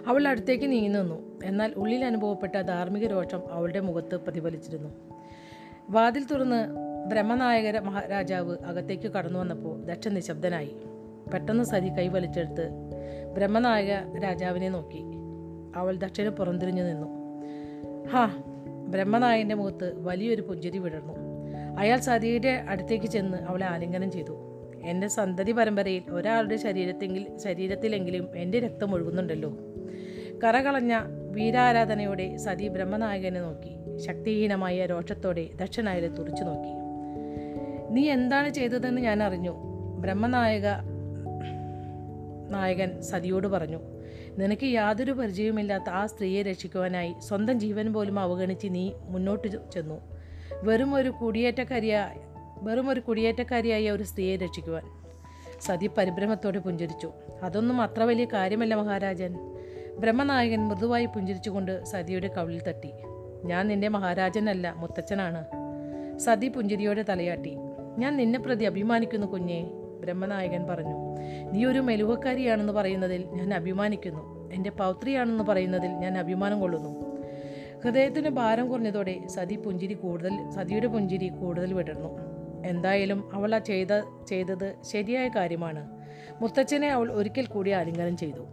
അവൾ 0.08 0.28
അടുത്തേക്ക് 0.28 0.72
നീങ്ങുന്നു 0.72 1.42
എന്നാൽ 1.44 1.74
ഉള്ളിൽ 1.78 2.06
അനുഭവപ്പെട്ട 2.06 2.62
ധാർമ്മിക 2.62 3.06
രോഷം 3.06 3.42
അവളുടെ 3.52 3.80
മുഖത്ത് 3.80 4.16
പ്രതിഫലിച്ചിരുന്നു. 4.16 4.90
വാതിൽ 5.90 6.24
തുറന്ന് 6.24 6.68
ബ്രഹ്മനായകര 7.10 7.80
മഹാരാജാവ് 7.80 8.58
അകത്തേക്ക് 8.66 9.12
കടന്നു 9.12 9.40
വന്നപ്പോൾ 9.40 9.84
ദക്ഷ 9.84 10.08
നിശബ്ദനായി. 10.08 10.76
പെട്ടെന്ന് 11.34 11.64
സതി 11.64 11.90
കൈ 11.90 12.08
വലിച്ചെടുത്ത് 12.08 12.70
ബ്രഹ്മനായക 13.36 14.20
രാജാവിനെ 14.24 14.70
നോക്കി. 14.70 15.04
അവൾ 15.76 15.96
ദക്ഷന് 15.96 16.30
പുറംതിരിഞ്ഞു 16.30 16.84
നിന്നു. 16.84 17.08
ഹാ 18.08 18.26
ബ്രഹ്മനായകന്റെ 18.88 19.56
മുഖത്ത് 19.56 20.04
വലിയൊരു 20.04 20.42
പുഞ്ചിരി 20.42 20.78
വിടർന്നു. 20.78 21.14
അയാൾ 21.80 21.98
സതിയുടെ 21.98 22.66
അടുത്തേക്ക് 22.70 23.06
ചെന്ന് 23.06 23.38
അവളെ 23.38 23.66
ആലിംഗനം 23.66 24.12
ചെയ്തു. 24.12 24.49
എന്റെ 24.86 25.08
സന്തതി 25.08 25.52
പരമ്പരയിൽ 25.52 26.12
ഒരാളുടെ 26.12 26.56
ശരീരത്തെങ്കിൽ 26.56 27.38
ശരീരത്തിലെങ്കിലും 27.38 28.28
എന്റെ 28.36 28.60
രക്തം 28.60 28.94
ഒഴുകുന്നുണ്ടല്ലോ. 28.94 29.58
കറകളഞ്ഞ 30.44 31.00
വീരാരാധനയോടെ 31.32 32.38
സതി 32.38 32.68
ബ്രഹ്മനായകനെ 32.68 33.42
നോക്കി 33.42 33.98
ശക്തിഹീനമായ 33.98 34.86
രോഷത്തോടെ 34.86 35.50
ദക്ഷനായരെ 35.56 36.08
തുറച്ചു 36.08 36.44
നോക്കി. 36.44 36.70
നീ 37.94 38.10
എന്താണ് 38.10 38.50
ചെയ്തതെന്ന് 38.50 39.02
ഞാൻ 39.02 39.24
അറിഞ്ഞു 39.24 39.56
ബ്രഹ്മനായക 40.00 40.68
നായകൻ 42.50 43.02
സതിയോട് 43.02 43.48
പറഞ്ഞു. 43.48 43.80
നിനക്ക് 44.38 44.66
യാതൊരു 44.66 45.12
പരിചയവുമില്ലാത്ത 45.12 45.90
ആ 45.90 46.06
സ്ത്രീയെ 46.06 46.42
രക്ഷിക്കുവാനായി 46.42 47.14
സ്വന്തം 47.20 47.60
ജീവൻ 47.60 47.94
പോലും 47.94 48.20
അവഗണിച്ച് 48.20 48.68
നീ 48.72 48.92
മുന്നോട്ട് 49.02 49.48
ചെന്നു. 49.48 50.02
വെറും 50.64 50.96
ഒരു 50.96 51.10
കുടിയേറ്റക്കാരിയ 51.10 52.10
വെറും 52.62 52.90
ഒരു 52.90 53.00
കുടിയേറ്റക്കാരിയായ 53.00 53.92
ഒരു 53.92 54.04
സ്ത്രീയെ 54.04 54.38
രക്ഷിക്കുവാൻ. 54.38 54.84
സതി 55.62 55.90
പരിഭ്രമത്തോടെ 55.98 56.60
പുഞ്ചിരിച്ചു. 56.60 57.12
അതൊന്നും 57.44 57.82
അത്ര 57.82 58.04
വലിയ 58.04 58.26
കാര്യമല്ല 58.26 58.76
മഹാരാജൻ. 58.76 59.56
ബ്രഹ്മനായകൻ 60.00 60.68
മൃദുവായി 60.68 61.06
പുഞ്ചിരിച്ചുകൊണ്ട് 61.06 61.84
സതിയുടെ 61.84 62.28
കവിളിൽ 62.28 62.62
തട്ടി. 62.62 62.92
ഞാൻ 63.44 63.68
നിന്റെ 63.68 63.88
മഹാരാജനല്ല 63.88 64.74
മുത്തച്ഛനാണ്. 64.78 65.46
സതി 66.18 66.48
പുഞ്ചിരിയോടെ 66.48 67.06
തലയാട്ടി. 67.10 67.58
ഞാൻ 67.98 68.18
നിന്നെ 68.18 68.40
പ്രതി 68.40 68.66
അഭിമാനിക്കുന്നു 68.66 69.28
കുഞ്ഞേ 69.28 69.70
ബ്രഹ്മനായകൻ 70.02 70.68
പറഞ്ഞു. 70.68 71.18
നീ 71.52 71.66
ഒരു 71.66 71.80
മെലുവക്കാരിയാണെന്ന് 71.80 72.74
പറയുന്നതിൽ 72.74 73.26
ഞാൻ 73.32 73.54
അഭിമാനിക്കുന്നു. 73.54 74.54
എന്റെ 74.54 74.70
പൗത്രിയാണെന്ന് 74.70 75.44
പറയുന്നതിൽ 75.44 75.88
ഞാൻ 75.88 76.18
അഭിമാനം 76.18 76.60
കൊള്ളുന്നു. 76.60 77.10
ഹൃദയത്തിന് 77.86 78.30
ഭാരം 78.30 78.70
കുറഞ്ഞതോടെ 78.70 79.28
സതി 79.28 79.56
പുഞ്ചിരി 79.56 79.94
കൂടുതൽ 79.94 80.52
സതിയുടെ 80.52 80.88
പുഞ്ചിരി 80.88 81.28
കൂടുതൽ 81.28 81.74
വിടർന്നു. 81.74 82.29
എന്തായാലും 82.66 83.30
അവൾ 83.34 83.56
ആ 83.56 83.60
ചെയ്ത 83.60 83.88
ചെയ്തത് 84.28 84.76
ശരിയായ 84.84 85.28
കാര്യമാണ്. 85.28 85.90
മുത്തച്ഛനെ 86.42 86.88
അവൾ 86.88 87.12
ഒരിക്കൽ 87.12 87.46
കൂടി 87.46 87.72
ആലിംഗനം 87.72 88.18
ചെയ്തു. 88.18 88.48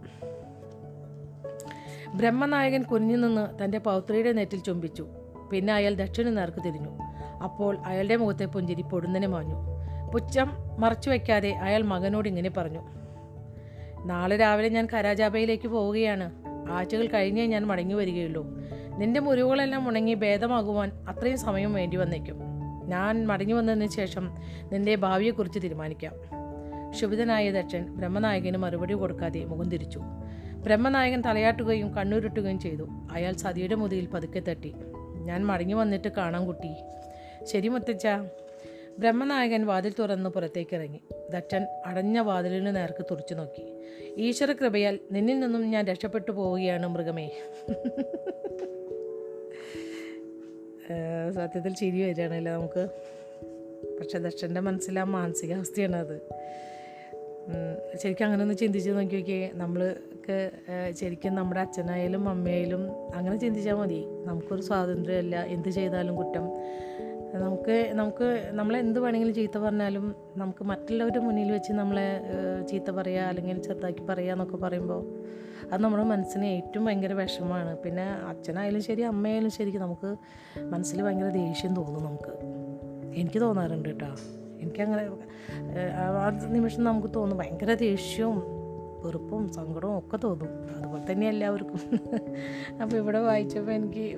ബ്രഹ്മനായകൻ 2.13 2.83
കുനിഞ്ഞു 2.83 3.27
നിന്ന് 3.27 3.63
തന്റെ 3.63 3.77
പൗത്രിയുടെ 3.77 4.31
നെറ്റിൽ 4.31 4.59
ചുംബിച്ചു. 4.59 5.07
പിന്നെ 5.51 5.73
അയാൾ 5.73 5.93
ദക്ഷിണ 5.93 6.29
നേർക്ക് 6.29 6.63
തിരിഞ്ഞു. 6.63 6.97
അപ്പോൾ 7.43 7.77
അയാളുടെ 7.85 8.15
മുഖത്തെ 8.15 8.45
പുഞ്ചിരി 8.45 8.81
പൊടുന്നനെ 8.81 9.27
മാഞ്ഞു. 9.27 9.55
പുച്ഛം 10.13 10.51
മറച്ചു 10.79 11.09
വയ്ക്കാതെ 11.09 11.49
അയാൾ 11.49 11.81
മകനോട് 11.81 12.29
ഇങ്ങനെ 12.29 12.49
പറഞ്ഞു. 12.49 12.79
നാളെ 14.05 14.37
രാവിലെ 14.37 14.69
ഞാൻ 14.69 14.87
കരാജാബയിലേക്ക് 14.93 15.67
പോവുകയാണ്. 15.67 16.31
ആഴ്ചകൾ 16.69 17.07
കഴിഞ്ഞേ 17.07 17.45
ഞാൻ 17.45 17.67
മടങ്ങി 17.67 17.93
വരികയുള്ളൂ. 17.93 18.47
നിന്റെ 18.97 19.19
മുറിവുകളെല്ലാം 19.19 19.87
ഉണങ്ങി 19.87 20.13
ഭേദമാകുവാൻ 20.13 20.91
അത്രയും 21.07 21.37
സമയം 21.37 21.73
വേണ്ടി 21.73 21.97
വന്നേക്കും. 21.97 22.56
ഞാൻ 22.87 23.27
മടങ്ങി 23.27 23.53
വന്നതിന് 23.53 23.89
ശേഷം 23.89 24.35
നിന്റെ 24.71 24.95
ഭാവിയെക്കുറിച്ച് 24.95 25.59
തീരുമാനിക്കാം. 25.63 26.13
ക്ഷുഭിതനായ 26.91 27.51
ദക്ഷൻ 27.51 27.85
ബ്രഹ്മനായകന് 27.85 28.57
മറുപടി 28.57 28.93
കൊടുക്കാതെ 28.93 29.45
മുഖം 29.45 29.69
തിരിച്ചു. 29.69 30.01
ബ്രഹ്മനായകൻ 30.53 31.21
തലയാട്ടുകയും 31.21 31.93
കണ്ണുരുട്ടുകയും 31.93 32.59
ചെയ്തു. 32.59 32.87
അയാൾ 33.11 33.33
സതിയുടെ 33.33 33.75
മുതിയിൽ 33.75 34.05
പതുക്കെ 34.05 34.39
തട്ടി. 34.39 34.73
ഞാൻ 35.15 35.45
മടങ്ങി 35.45 35.73
വന്നിട്ട് 35.73 36.07
കാണാം 36.07 36.45
കുട്ടി. 36.45 36.75
ശരി 37.45 37.67
മുത്തച്ഛ. 37.67 38.07
ബ്രഹ്മനായകൻ 38.99 39.65
വാതിൽ 39.65 39.93
തുറന്ന് 39.99 40.29
പുറത്തേക്ക് 40.29 40.75
ഇറങ്ങി 40.75 40.99
ദക്ഷൻ 41.33 41.67
അടഞ്ഞ 41.85 42.19
വാതിലിന് 42.19 42.75
നേർക്ക് 42.75 43.05
തുറച്ചു 43.11 43.33
നോക്കി. 43.33 43.79
ഈശ്വര 44.17 44.51
കൃപയാൽ 44.51 44.99
നിന്നിൽ 45.11 45.39
നിന്നും 45.39 45.69
ഞാൻ 45.69 45.85
രക്ഷപ്പെട്ടു 45.85 46.31
പോവുകയാണ് 46.31 46.87
മൃഗമേ. 46.87 47.31
സത്യത്തിൽ 51.31 51.73
ചിരി 51.73 52.03
വരികയാണല്ലോ 52.03 52.53
നമുക്ക് 52.53 52.89
പക്ഷെ 53.99 54.17
ദക്ഷന്റെ 54.17 54.61
മനസ്സിൽ 54.61 54.99
ആ 54.99 55.03
മാനസികാവസ്ഥയാണ് 55.03 55.95
അത്. 55.95 56.21
ശരിക്കും 57.97 58.25
അങ്ങനെ 58.25 58.41
ഒന്ന് 58.41 58.55
ചിന്തിച്ച് 58.55 58.89
നോക്കി 58.89 59.15
നോക്കിയേ 59.15 59.51
നമ്മൾക്ക് 59.53 60.51
ശരിക്കും 60.91 61.35
നമ്മുടെ 61.35 61.59
അച്ഛനായാലും 61.59 62.29
അമ്മയായാലും 62.29 63.13
അങ്ങനെ 63.15 63.39
ചിന്തിച്ചാൽ 63.39 63.73
മതി. 63.73 64.05
നമുക്കൊരു 64.25 64.61
സ്വാതന്ത്ര്യമല്ല 64.61 65.43
എന്ത് 65.43 65.69
ചെയ്താലും 65.69 66.15
കുറ്റം. 66.15 66.45
നമുക്ക് 67.33 67.91
നമുക്ക് 67.93 68.49
നമ്മളെ 68.51 68.79
എന്ത് 68.79 68.99
വേണമെങ്കിലും 68.99 69.35
ചീത്ത 69.35 69.57
പറഞ്ഞാലും 69.57 70.15
നമുക്ക് 70.37 70.63
മറ്റുള്ളവരുടെ 70.63 71.19
മുന്നിൽ 71.19 71.51
വെച്ച് 71.51 71.73
നമ്മളെ 71.73 72.21
ചീത്ത 72.69 72.91
പറയുക 72.91 73.21
അല്ലെങ്കിൽ 73.21 73.61
ചെറുതാക്കി 73.61 74.03
പറയുക 74.09 74.31
എന്നൊക്കെ 74.31 74.57
പറയുമ്പോൾ 74.57 75.23
അത് 75.71 75.83
നമ്മുടെ 75.83 76.03
മനസ്സിന് 76.03 76.45
ഏറ്റവും 76.45 76.85
ഭയങ്കര 76.85 77.13
വിഷമമാണ്. 77.13 77.77
പിന്നെ 77.77 78.03
അച്ഛനായാലും 78.03 78.81
ശരി 78.81 79.01
അമ്മയായാലും 79.01 79.49
ശരി 79.49 79.77
നമുക്ക് 79.77 80.15
മനസ്സിൽ 80.69 81.01
ഭയങ്കര 81.01 81.29
ദേഷ്യം 81.29 81.75
തോന്നും 81.75 82.03
നമുക്ക്. 82.03 82.33
എനിക്ക് 83.15 83.41
തോന്നാറുണ്ട് 83.41 83.89
കേട്ടോ. 83.89 84.05
എനിക്കങ്ങനെ 84.59 85.09
ആ 86.05 86.29
നിമിഷം 86.29 86.83
നമുക്ക് 86.83 87.07
തോന്നും 87.15 87.37
ഭയങ്കര 87.37 87.73
ദേഷ്യവും 87.73 88.43
വെറുപ്പും 89.05 89.51
സങ്കടവും 89.51 89.97
ഒക്കെ 89.97 90.17
തോന്നും. 90.17 90.67
അതുപോലെ 90.77 91.11
തന്നെ 91.11 91.27
എല്ലാവർക്കും. 91.27 91.79
അപ്പോൾ 92.81 92.97
ഇവിടെ 92.97 93.19
വായിച്ചപ്പോൾ 93.19 93.71
എനിക്ക് 93.71 94.17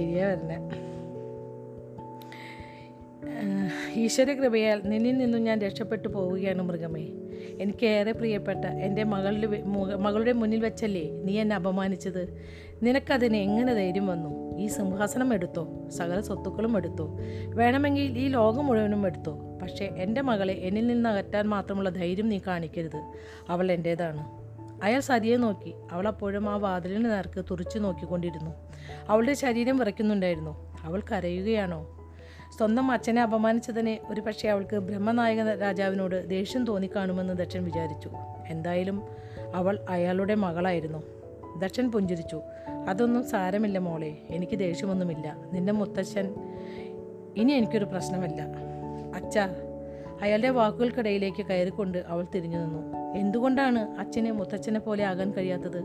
ശരിയാ 0.00 0.28
വരുന്നത് 0.28 0.90
ഈശ്വര 3.94 4.32
കൃപയാൽ 4.32 4.82
നിന്നിൽ 4.84 5.18
നിന്നും 5.18 5.44
ഞാൻ 5.44 5.58
രക്ഷപ്പെട്ടു 5.58 6.08
പോവുകയാണ് 6.08 6.62
മൃഗമേ. 6.62 7.08
എനിക്ക് 7.60 7.86
ഏറെ 7.86 8.12
പ്രിയപ്പെട്ട 8.12 8.64
എന്റെ 8.64 9.04
മകളുടെ 9.04 9.62
മകളുടെ 9.96 10.32
മുന്നിൽ 10.32 10.60
വെച്ചല്ലേ 10.60 11.10
നീ 11.10 11.40
എന്നെ 11.40 11.56
അപമാനിച്ചത്? 11.56 12.38
നിനക്കതിന് 12.82 13.36
എങ്ങനെ 13.36 13.74
ധൈര്യം 13.74 14.06
വന്നു? 14.06 14.58
ഈ 14.58 14.66
സിംഹാസനം 14.66 15.34
എടുത്തോ? 15.34 15.88
സകല 15.88 16.20
സ്വത്തുക്കളും 16.20 16.76
എടുത്തോ? 16.76 17.18
വേണമെങ്കിൽ 17.54 18.18
ഈ 18.18 18.28
ലോകം 18.28 18.66
മുഴുവനും 18.66 19.06
എടുത്തോ? 19.06 19.58
പക്ഷേ 19.62 19.84
എന്റെ 19.84 20.20
മകളെ 20.20 20.52
എന്നിൽ 20.52 20.86
നിന്ന് 20.86 21.08
അകറ്റാൻ 21.08 21.44
മാത്രമുള്ള 21.44 21.90
ധൈര്യം 21.90 22.28
നീ 22.28 22.40
കാണിക്കരുത്. 22.46 23.00
അവൾ 23.48 23.72
എന്റേതാണ്. 23.72 24.39
അയാൾ 24.82 25.00
സതിയെ 25.00 25.36
നോക്കി. 25.36 25.74
അവൾ 25.92 26.08
അപ്പോഴും 26.08 26.50
ആ 26.50 26.56
വാതിലിന് 26.56 27.04
നേർക്ക് 27.04 27.44
തുറച്ചു 27.50 27.78
നോക്കിക്കൊണ്ടിരുന്നു. 27.78 28.50
അവളുടെ 29.08 29.34
ശരീരം 29.34 29.76
വിറയ്ക്കുന്നുണ്ടായിരുന്നു. 29.76 30.76
അവൾ 30.82 31.02
കരയുകയാണോ? 31.12 31.96
സ്വന്തം 32.56 32.92
അച്ഛനെ 32.92 33.22
അപമാനിച്ചതിനെ 33.22 34.00
ഒരു 34.10 34.20
പക്ഷേ 34.20 34.48
അവൾക്ക് 34.48 34.76
ബ്രഹ്മനായക 34.76 35.58
രാജാവിനോട് 35.58 36.28
ദേഷ്യം 36.28 36.64
തോന്നിക്കാണുമെന്ന് 36.64 37.34
ദക്ഷൻ 37.34 37.64
വിചാരിച്ചു. 37.64 38.10
എന്തായാലും 38.48 39.02
അവൾ 39.54 39.86
അയാളുടെ 39.88 40.34
മകളായിരുന്നു. 40.34 41.02
ദക്ഷൻ 41.58 41.90
പുഞ്ചിരിച്ചു. 41.90 42.40
അതൊന്നും 42.88 43.28
സാരമില്ല 43.28 43.78
മോളെ. 43.78 44.18
എനിക്ക് 44.30 44.58
ദേഷ്യമൊന്നുമില്ല. 44.58 45.36
നിന്റെ 45.52 45.72
മുത്തച്ഛൻ 45.72 46.34
ഇനി 47.36 47.52
എനിക്കൊരു 47.52 47.84
പ്രശ്നമല്ല. 47.84 48.42
അച്ഛാ 49.14 49.54
അയാളുടെ 50.22 50.48
വാക്കുകൾക്കിടയിലേക്ക് 50.48 51.46
കയറിക്കൊണ്ട് 51.46 51.98
അവൾ 51.98 52.26
തിരിഞ്ഞു 52.34 52.58
നിന്നു. 52.58 52.96
എന്തുകൊണ്ടാണ് 53.18 53.78
അച്ഛനെ 53.78 54.30
മുത്തച്ഛനെ 54.30 54.80
പോലെ 54.80 55.04
ആകാൻ 55.04 55.32
കഴിയാത്തത്? 55.32 55.82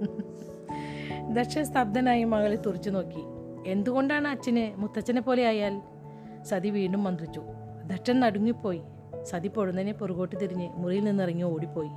ദക്ഷൻ 1.32 1.64
സ്തബ്ധനായി 1.64 2.24
മകളെ 2.24 2.56
തുറച്ചു 2.56 2.90
നോക്കി. 2.90 3.22
എന്തുകൊണ്ടാണ് 3.70 4.28
അച്ഛന് 4.28 4.80
മുത്തച്ഛനെ 4.80 5.20
പോലെ 5.20 5.46
ആയാൽ? 5.46 5.80
സതി 6.42 6.70
വീണ്ടും 6.70 7.04
മന്ത്രിച്ചു. 7.04 7.42
ദക്ഷൻ 7.86 8.20
നടുങ്ങിപ്പോയി. 8.20 8.82
സതി 9.22 9.48
പൊഴുന്നതിനെ 9.48 9.92
പുറകോട്ട് 9.92 10.36
തിരിഞ്ഞ് 10.40 10.68
മുറിയിൽ 10.76 11.04
നിന്നിറങ്ങി 11.04 11.42
ഓടിപ്പോയി. 11.42 11.90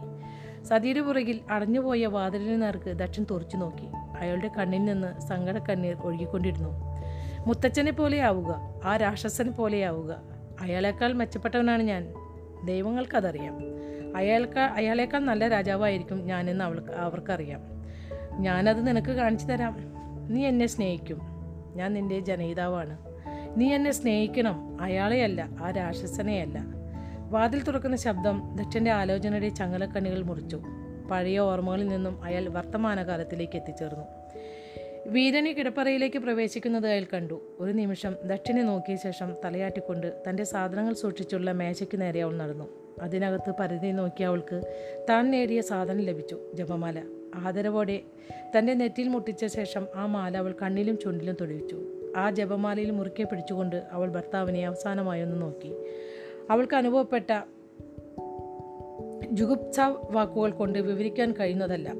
സതിയുടെ 0.63 1.01
പുറകിൽ 1.01 1.39
അടഞ്ഞുപോയ 1.51 2.05
വാതിലിന് 2.05 2.61
നേർക്ക് 2.61 2.89
ദക്ഷൻ 2.89 3.25
തുറച്ചു 3.31 3.57
നോക്കി. 3.57 3.87
അയാളുടെ 4.19 4.47
കണ്ണിൽ 4.47 4.85
നിന്ന് 4.85 5.21
സങ്കട 5.21 5.57
കണ്ണീർ 5.57 5.97
ഒഴുകിക്കൊണ്ടിരുന്നു. 6.03 6.69
മുത്തച്ഛനെ 7.47 7.91
പോലെയാവുക 7.91 8.81
ആ 8.85 8.97
രാക്ഷസനെ 8.97 9.51
പോലെയാവുക 9.51 10.36
അയാളേക്കാൾ 10.61 11.13
മെച്ചപ്പെട്ടവനാണ് 11.13 11.83
ഞാൻ. 11.83 12.13
ദൈവങ്ങൾക്കതറിയാം. 12.65 13.57
അയാൾക്ക് 14.17 14.59
അയാളേക്കാൾ 14.59 15.19
നല്ല 15.19 15.47
രാജാവായിരിക്കും 15.47 16.25
ഞാനെന്ന് 16.25 16.63
അവൾക്ക് 16.63 16.91
അവർക്കറിയാം. 16.91 17.61
ഞാനത് 18.39 18.87
നിനക്ക് 18.87 19.11
കാണിച്ചു 19.11 19.45
തരാം. 19.45 19.77
നീ 20.29 20.45
എന്നെ 20.45 20.65
സ്നേഹിക്കും. 20.65 21.19
ഞാൻ 21.75 21.93
നിന്റെ 21.93 22.19
ജനയിതാവാണ്. 22.19 22.97
നീ 23.57 23.73
എന്നെ 23.73 23.91
സ്നേഹിക്കണം. 23.91 24.77
അയാളെയല്ല 24.81 25.49
ആ 25.61 25.71
രാക്ഷസനെയല്ല. 25.71 26.59
വാതിൽ 27.29 27.63
തുറക്കുന്ന 27.63 27.95
ശബ്ദം 27.95 28.55
ദക്ഷന്റെ 28.55 28.91
ആലോചനയുടെ 28.91 29.49
ചങ്ങലക്കണ്ണികൾ 29.49 30.23
മുറിച്ചു. 30.23 30.61
പഴയ 31.11 31.39
ഓർമ്മകളിൽ 31.39 31.87
നിന്നും 31.87 32.23
അയാൾ 32.23 32.49
വർത്തമാനകാലത്തിലേക്ക് 32.49 33.55
എത്തിച്ചേർന്നു. 33.55 34.05
വീരനെ 35.07 35.53
കിടപ്പറയിലേക്ക് 35.53 36.19
പ്രവേശിക്കുന്നത് 36.19 36.87
അയാൾ 36.87 37.05
കണ്ടു. 37.13 37.41
ഒരു 37.59 37.73
നിമിഷം 37.73 38.15
ദക്ഷിണെ 38.25 38.61
നോക്കിയ 38.61 38.95
ശേഷം 38.95 39.35
തലയാട്ടിക്കൊണ്ട് 39.45 40.13
തന്റെ 40.29 40.43
സാധനങ്ങൾ 40.43 40.93
സൂക്ഷിച്ചുള്ള 40.93 41.51
മേശയ്ക്ക് 41.51 42.01
നേരെ 42.01 42.21
അവൾ 42.21 42.35
നടന്നു. 42.37 42.67
അതിനകത്ത് 43.01 43.53
പരിധി 43.59 43.91
നോക്കിയ 43.91 44.25
അവൾക്ക് 44.25 44.61
താൻ 45.09 45.31
നേടിയ 45.31 45.61
സാധനം 45.61 46.01
ലഭിച്ചു 46.01 46.37
ജപമാല. 46.53 47.03
ആദരവോടെ 47.35 48.01
തന്റെ 48.57 48.73
നെറ്റിയിൽ 48.73 49.07
മുട്ടിച്ച 49.07 49.45
ശേഷം 49.45 49.87
ആ 49.95 50.05
മാല 50.05 50.37
അവൾ 50.37 50.55
കണ്ണിലും 50.61 50.97
ചുണ്ടിലും 50.97 51.37
തൊടിവിച്ചു. 51.41 51.83
ആ 52.17 52.29
ജപമാലയിൽ 52.29 52.91
മുറുക്കെ 52.91 53.23
പിടിച്ചുകൊണ്ട് 53.23 53.83
അവൾ 53.91 54.09
ഭർത്താവിനെ 54.09 54.67
അവസാനമായി 54.67 55.21
ഒന്ന് 55.21 55.41
നോക്കി. 55.41 55.73
അവൾക്ക് 56.49 56.75
അനുഭവപ്പെട്ട 56.75 57.31
ജുഗുപ്സ 59.31 59.79
വാക്കുകൾ 60.11 60.51
കൊണ്ട് 60.51 60.79
വിവരിക്കാൻ 60.79 61.31
കഴിയുന്നതല്ല. 61.31 61.93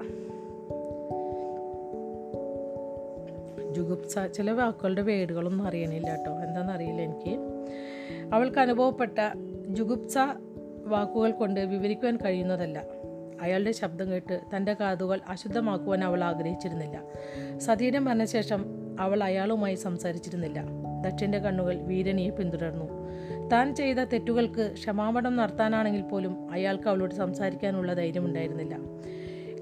ജുഗുപ്സ 3.88 4.20
ചില 4.20 4.52
വാക്കുകളുടെ 4.52 5.02
വേടുകളൊന്നും 5.02 5.68
അറിയണില്ല 5.68 6.16
കേട്ടോ. 6.16 6.32
എന്താണെന്ന് 6.32 6.74
അറിയില്ല 6.74 7.02
എനിക്ക്. 7.02 7.40
അവൾക്ക് 8.34 8.60
അനുഭവപ്പെട്ട 8.60 9.20
ജുഗുപ്സ 9.68 10.18
വാക്കുകൾ 10.86 11.32
കൊണ്ട് 11.32 11.60
വിവരിക്കുവാൻ 11.60 12.18
കഴിയുന്നതല്ല. 12.18 12.84
അയാളുടെ 13.42 13.72
ശബ്ദം 13.72 14.12
കേട്ട് 14.12 14.40
തന്റെ 14.56 14.74
കാതുകൾ 14.74 15.20
അശുദ്ധമാക്കുവാൻ 15.28 16.04
അവൾ 16.04 16.24
ആഗ്രഹിച്ചിരുന്നില്ല. 16.24 17.04
വന്ന 17.98 18.26
ശേഷം 18.26 18.66
അവൾ 19.00 19.24
അയാളുമായി 19.24 19.76
സംസാരിച്ചിരുന്നില്ല. 19.76 20.64
ദക്ഷന്റെ 21.02 21.38
കണ്ണുകൾ 21.38 21.76
വീരനിയെ 21.76 22.30
പിന്തുടർന്നു. 22.30 22.86
താൻ 23.48 23.76
ചെയ്ത 23.76 23.98
തെറ്റുകൾക്ക് 23.98 24.72
ക്ഷമാപണം 24.74 25.36
നടത്താനാണെങ്കിൽ 25.36 26.02
പോലും 26.02 26.52
അയാൾക്ക് 26.52 26.88
അവളോട് 26.88 27.16
സംസാരിക്കാനുള്ള 27.16 27.94
ധൈര്യമുണ്ടായിരുന്നില്ല. 27.94 28.78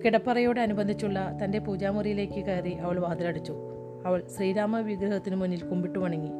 കിടപ്പറയോടനുബന്ധിച്ചുള്ള 0.05 1.39
തന്റെ 1.43 1.59
പൂജാമുറിയിലേക്ക് 1.59 2.45
കയറി 2.45 2.73
അവൾ 2.73 2.99
വാതിലടച്ചു. 2.99 3.64
അവൾ 4.05 4.23
ശ്രീരാമ 4.37 4.79
വിഗ്രഹത്തിന് 4.79 5.35
മുന്നിൽ 5.35 5.61
കുമ്പിട്ട് 5.61 5.99
വണങ്ങി. 5.99 6.31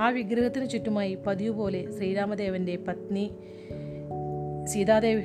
ആ 0.00 0.08
വിഗ്രഹത്തിന് 0.08 0.68
ചുറ്റുമായി 0.68 1.14
പതിവ് 1.26 1.54
പോലെ 1.54 1.96
ശ്രീരാമദേവന്റെ 1.98 2.76
പത്നി 2.76 3.30
സീതാദേവി. 4.64 5.22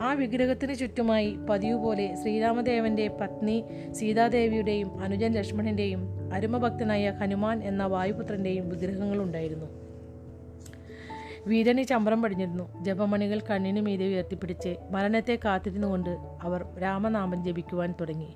ആ 0.00 0.12
വിഗ്രഹത്തിന് 0.12 0.74
ചുറ്റുമായി 0.74 1.36
പതിവ് 1.50 1.78
പോലെ 1.78 2.16
ശ്രീരാമദേവന്റെ 2.22 3.08
പത്നി 3.08 3.64
സീതാദേവിയുടെയും 3.92 5.00
അനുജൻ 5.00 5.32
ലക്ഷ്മണന്റെയും 5.32 6.34
അരുമഭക്തനായ 6.34 7.10
ഹനുമാൻ 7.10 7.62
എന്ന 7.64 7.86
വായുപുത്രന്റെയും 7.86 8.68
വിഗ്രഹങ്ങളുണ്ടായിരുന്നു. 8.68 9.66
വീരന് 11.46 11.84
ചമ്രം 11.84 12.22
പടിഞ്ഞിരുന്നു. 12.22 12.84
ജപമണികൾ 12.84 13.40
കണ്ണിനു 13.40 13.80
മീതെ 13.80 14.06
ഉയർത്തിപ്പിടിച്ച് 14.06 14.76
മരണത്തെ 14.90 15.38
കാത്തിരുന്നുകൊണ്ട് 15.44 16.10
അവർ 16.42 16.64
രാമനാമം 16.82 17.44
ജപിക്കുവാൻ 17.44 17.94
തുടങ്ങി. 18.00 18.28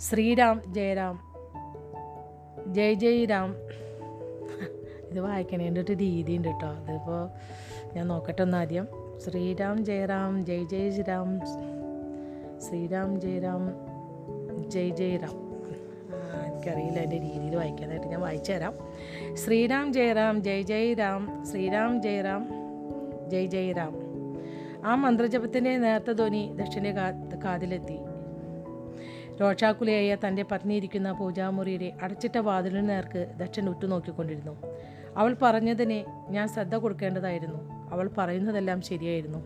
ശ്രീരാം 0.00 0.62
ജയരാം 0.72 1.20
ജയ് 2.72 2.94
ജയ് 2.94 3.26
രാം 3.30 3.56
ഇത് 5.10 5.20
വായിക്കണേന്റെ 5.20 5.80
ഒരു 5.80 5.92
രീതി 5.92 6.36
ഉണ്ട് 6.36 6.48
കേട്ടോ 6.48 6.66
അതിപ്പോൾ 6.66 7.30
ഞാൻ 7.94 8.08
നോക്കട്ടെ 8.08 8.42
ഒന്ന് 8.42 8.56
ആദ്യം 8.56 8.88
ശ്രീരാം 9.24 9.84
ജയറാം 9.84 10.46
ജയ് 10.46 10.64
ജയ് 10.64 11.02
രാം 11.08 11.40
ശ്രീരാം 12.60 13.20
ജയറാം 13.20 13.70
ജയ് 14.70 14.90
ജയ് 14.90 15.16
രാം 15.16 15.50
എനിക്കറിയില്ല 16.46 16.98
എന്റെ 16.98 17.16
രീതിയിൽ 17.16 17.56
വായിക്കാനായിട്ട്. 17.56 18.06
ഞാൻ 18.06 18.20
വായിച്ചു 18.20 18.52
തരാം 18.52 18.74
ശ്രീരാം 19.34 19.92
ജയറാം 19.92 20.42
ജയ് 20.42 20.62
ജയ് 20.62 20.94
രാം 20.98 21.46
ശ്രീരാം 21.46 22.02
ജയറാം 22.02 22.48
ജയ് 23.30 23.46
ജയ് 23.46 23.72
രാം 23.76 23.94
ആ 24.84 24.94
മന്ത്രജപത്തിന്റെ 24.94 25.78
നേർത്ത 25.78 26.10
ധ്വനി 26.12 26.52
ദക്ഷിണ 26.56 26.90
കാതിലെത്തി. 27.44 27.98
രോഷാകുലയായ 29.40 30.16
തന്റെ 30.26 30.42
പത്നി 30.42 30.74
ഇരിക്കുന്ന 30.74 31.12
പൂജാമുറിയുടെ 31.12 31.92
അടച്ചിട്ട 32.02 32.38
വാതിലിന് 32.38 32.88
നേർക്ക് 32.88 33.32
ദക്ഷൻ 33.36 33.68
ഉറ്റുനോക്കിക്കൊണ്ടിരുന്നു. 33.68 34.56
അവൾ 35.16 35.36
പറഞ്ഞതിനെ 35.42 36.04
ഞാൻ 36.28 36.48
ശ്രദ്ധ 36.48 36.74
കൊടുക്കേണ്ടതായിരുന്നു. 36.74 37.90
അവൾ 37.90 38.10
പറയുന്നതെല്ലാം 38.18 38.82
ശരിയായിരുന്നു. 38.82 39.38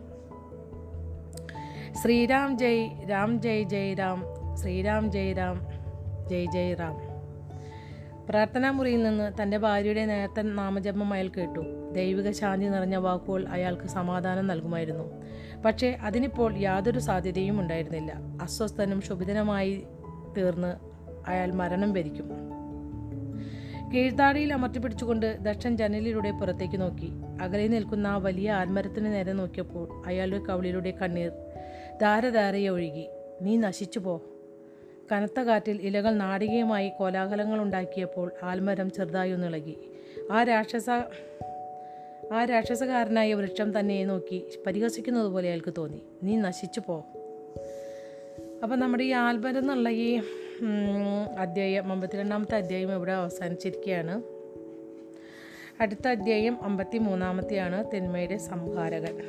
ശ്രീരാം 1.93 2.57
ജയ് 2.57 2.89
രാം 3.09 3.41
ജയ് 3.41 3.63
ജയ് 3.63 3.95
രാം 3.99 4.23
ശ്രീരാം 4.57 5.11
ജയ് 5.11 5.33
രാം 5.33 5.67
ജയ് 6.29 6.45
ജയ് 6.45 6.75
രാം. 6.79 7.15
പ്രാർത്ഥനാ 8.29 8.71
മുറിയിൽ 8.71 9.03
നിന്ന് 9.03 9.41
തന്റെ 9.41 9.57
ഭാര്യയുടെ 9.57 10.05
നേരത്തെ 10.05 10.41
നാമജപം 10.41 11.13
അയാൾ 11.13 11.27
കേട്ടു. 11.27 11.91
ദൈവിക 11.91 12.31
ശാന്തി 12.31 12.65
നിറഞ്ഞ 12.65 12.95
വാക്കുകൾ 12.95 13.47
അയാൾക്ക് 13.47 13.87
സമാധാനം 13.87 14.47
നൽകുമായിരുന്നു. 14.47 15.24
പക്ഷേ 15.65 15.97
അതിനിപ്പോൾ 16.01 16.57
യാതൊരു 16.57 16.99
സാധ്യതയും 16.99 17.59
ഉണ്ടായിരുന്നില്ല. 17.59 18.13
അസ്വസ്ഥനും 18.41 19.01
ശുഭിതനുമായി 19.01 19.83
തീർന്ന് 20.37 20.75
അയാൾ 21.27 21.51
മരണം 21.51 21.93
വരിക്കും 21.93 22.29
കീഴ്ത്താടിയിൽ 23.93 24.53
അമർത്തി 24.53 24.79
പിടിച്ചുകൊണ്ട് 24.79 25.37
ദക്ഷൻ 25.39 25.77
ജനലിലൂടെ 25.77 26.31
പുറത്തേക്ക് 26.31 26.81
നോക്കി. 26.81 27.09
അകലെ 27.41 27.67
നിൽക്കുന്ന 27.67 28.07
ആ 28.07 28.17
വലിയ 28.17 28.51
ആൽമരത്തിന് 28.51 29.05
നേരെ 29.05 29.33
നോക്കിയപ്പോൾ 29.33 30.03
അയാളുടെ 30.05 30.43
കവിളിലൂടെ 30.43 30.91
കണ്ണീർ 30.91 31.31
ധാരധാരയെ 32.01 32.67
ഒഴുകി. 32.67 33.07
നീ 33.41 33.57
നശിച്ചു 33.57 33.99
പോ. 33.99 34.21
കനത്ത 35.11 35.39
കാറ്റിൽ 35.39 35.81
ഇലകൾ 35.81 36.13
നാടികയുമായി 36.13 36.91
കോലാഹലങ്ങൾ 36.99 37.61
ഉണ്ടാക്കിയപ്പോൾ 37.61 38.31
ആൽമരം 38.43 38.91
ചെറുതായി 38.91 39.31
ഒന്നിളകി 39.31 39.77
ആ 40.31 40.43
രാക്ഷസ 40.43 40.89
ആ 42.33 42.45
രാക്ഷസകാരനായ 42.45 43.33
വൃക്ഷം 43.33 43.79
തന്നെ 43.79 44.05
നോക്കി 44.05 44.45
പരിഹസിക്കുന്നത് 44.67 45.27
പോലെ 45.27 45.47
അയാൾക്ക് 45.47 45.73
തോന്നി. 45.77 46.01
നീ 46.23 46.35
നശിച്ചു 46.35 46.81
പോ. 46.87 47.05
അപ്പം 48.63 48.79
നമ്മുടെ 48.79 49.03
ഈ 49.03 49.11
ആൽബരം 49.11 49.59
എന്നുള്ള 49.59 49.89
ഈ 49.89 50.21
അധ്യായം 51.37 51.91
അമ്പത്തിരണ്ടാമത്തെ 51.91 52.55
അധ്യായം 52.55 52.93
ഇവിടെ 52.93 53.11
അവസാനിച്ചിരിക്കുകയാണ്. 53.11 54.23
അടുത്ത 55.81 56.07
അധ്യായം 56.07 56.63
അമ്പത്തി 56.63 56.97
മൂന്നാമത്തെയാണ് 56.97 57.91
തിന്മയുടെ 57.95 58.37
സംഹാരകൻ. 58.37 59.19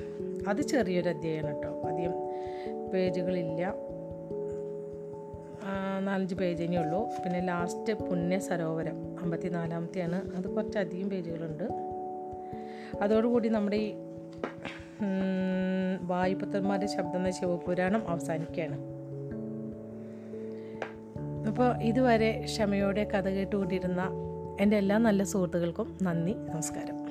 അത് 0.48 0.62
ചെറിയൊരു 0.62 1.08
അധ്യായമാണ് 1.08 1.54
കേട്ടോ. 1.54 1.82
അധികം 1.82 2.12
പേജുകളില്ല. 2.90 3.74
നാലഞ്ച് 6.00 6.34
പേജ് 6.34 6.76
ഉള്ളൂ 6.76 7.04
പിന്നെ 7.04 7.40
ലാസ്റ്റ് 7.40 7.92
പുണ്യ 7.92 8.38
സരോവരം 8.38 9.20
അമ്പത്തി 9.20 9.48
നാലാമത്തെയാണ് 9.48 10.36
അത് 10.36 10.48
കുറച്ചധികം 10.48 11.10
പേജുകളുണ്ട്. 11.10 11.85
അതോടുകൂടി 13.02 13.48
നമ്മുടെ 13.48 13.76
ഈ 13.76 13.94
വായുപുത്രന്മാരുടെ 16.02 16.86
ശബ്ദം 16.86 17.16
എന്ന 17.16 17.30
ശിവപുരാണം 17.30 18.08
അവസാനിക്കുകയാണ്. 18.08 18.78
അപ്പോൾ 21.46 21.82
ഇതുവരെ 21.82 22.42
ക്ഷമയോടെ 22.44 23.04
കഥ 23.04 23.28
കേട്ടുകൊണ്ടിരുന്ന 23.28 24.08
എന്റെ 24.60 24.76
എല്ലാ 24.76 24.98
നല്ല 24.98 25.22
സുഹൃത്തുക്കൾക്കും 25.22 25.98
നന്ദി 26.02 26.32
നമസ്കാരം. 26.32 27.05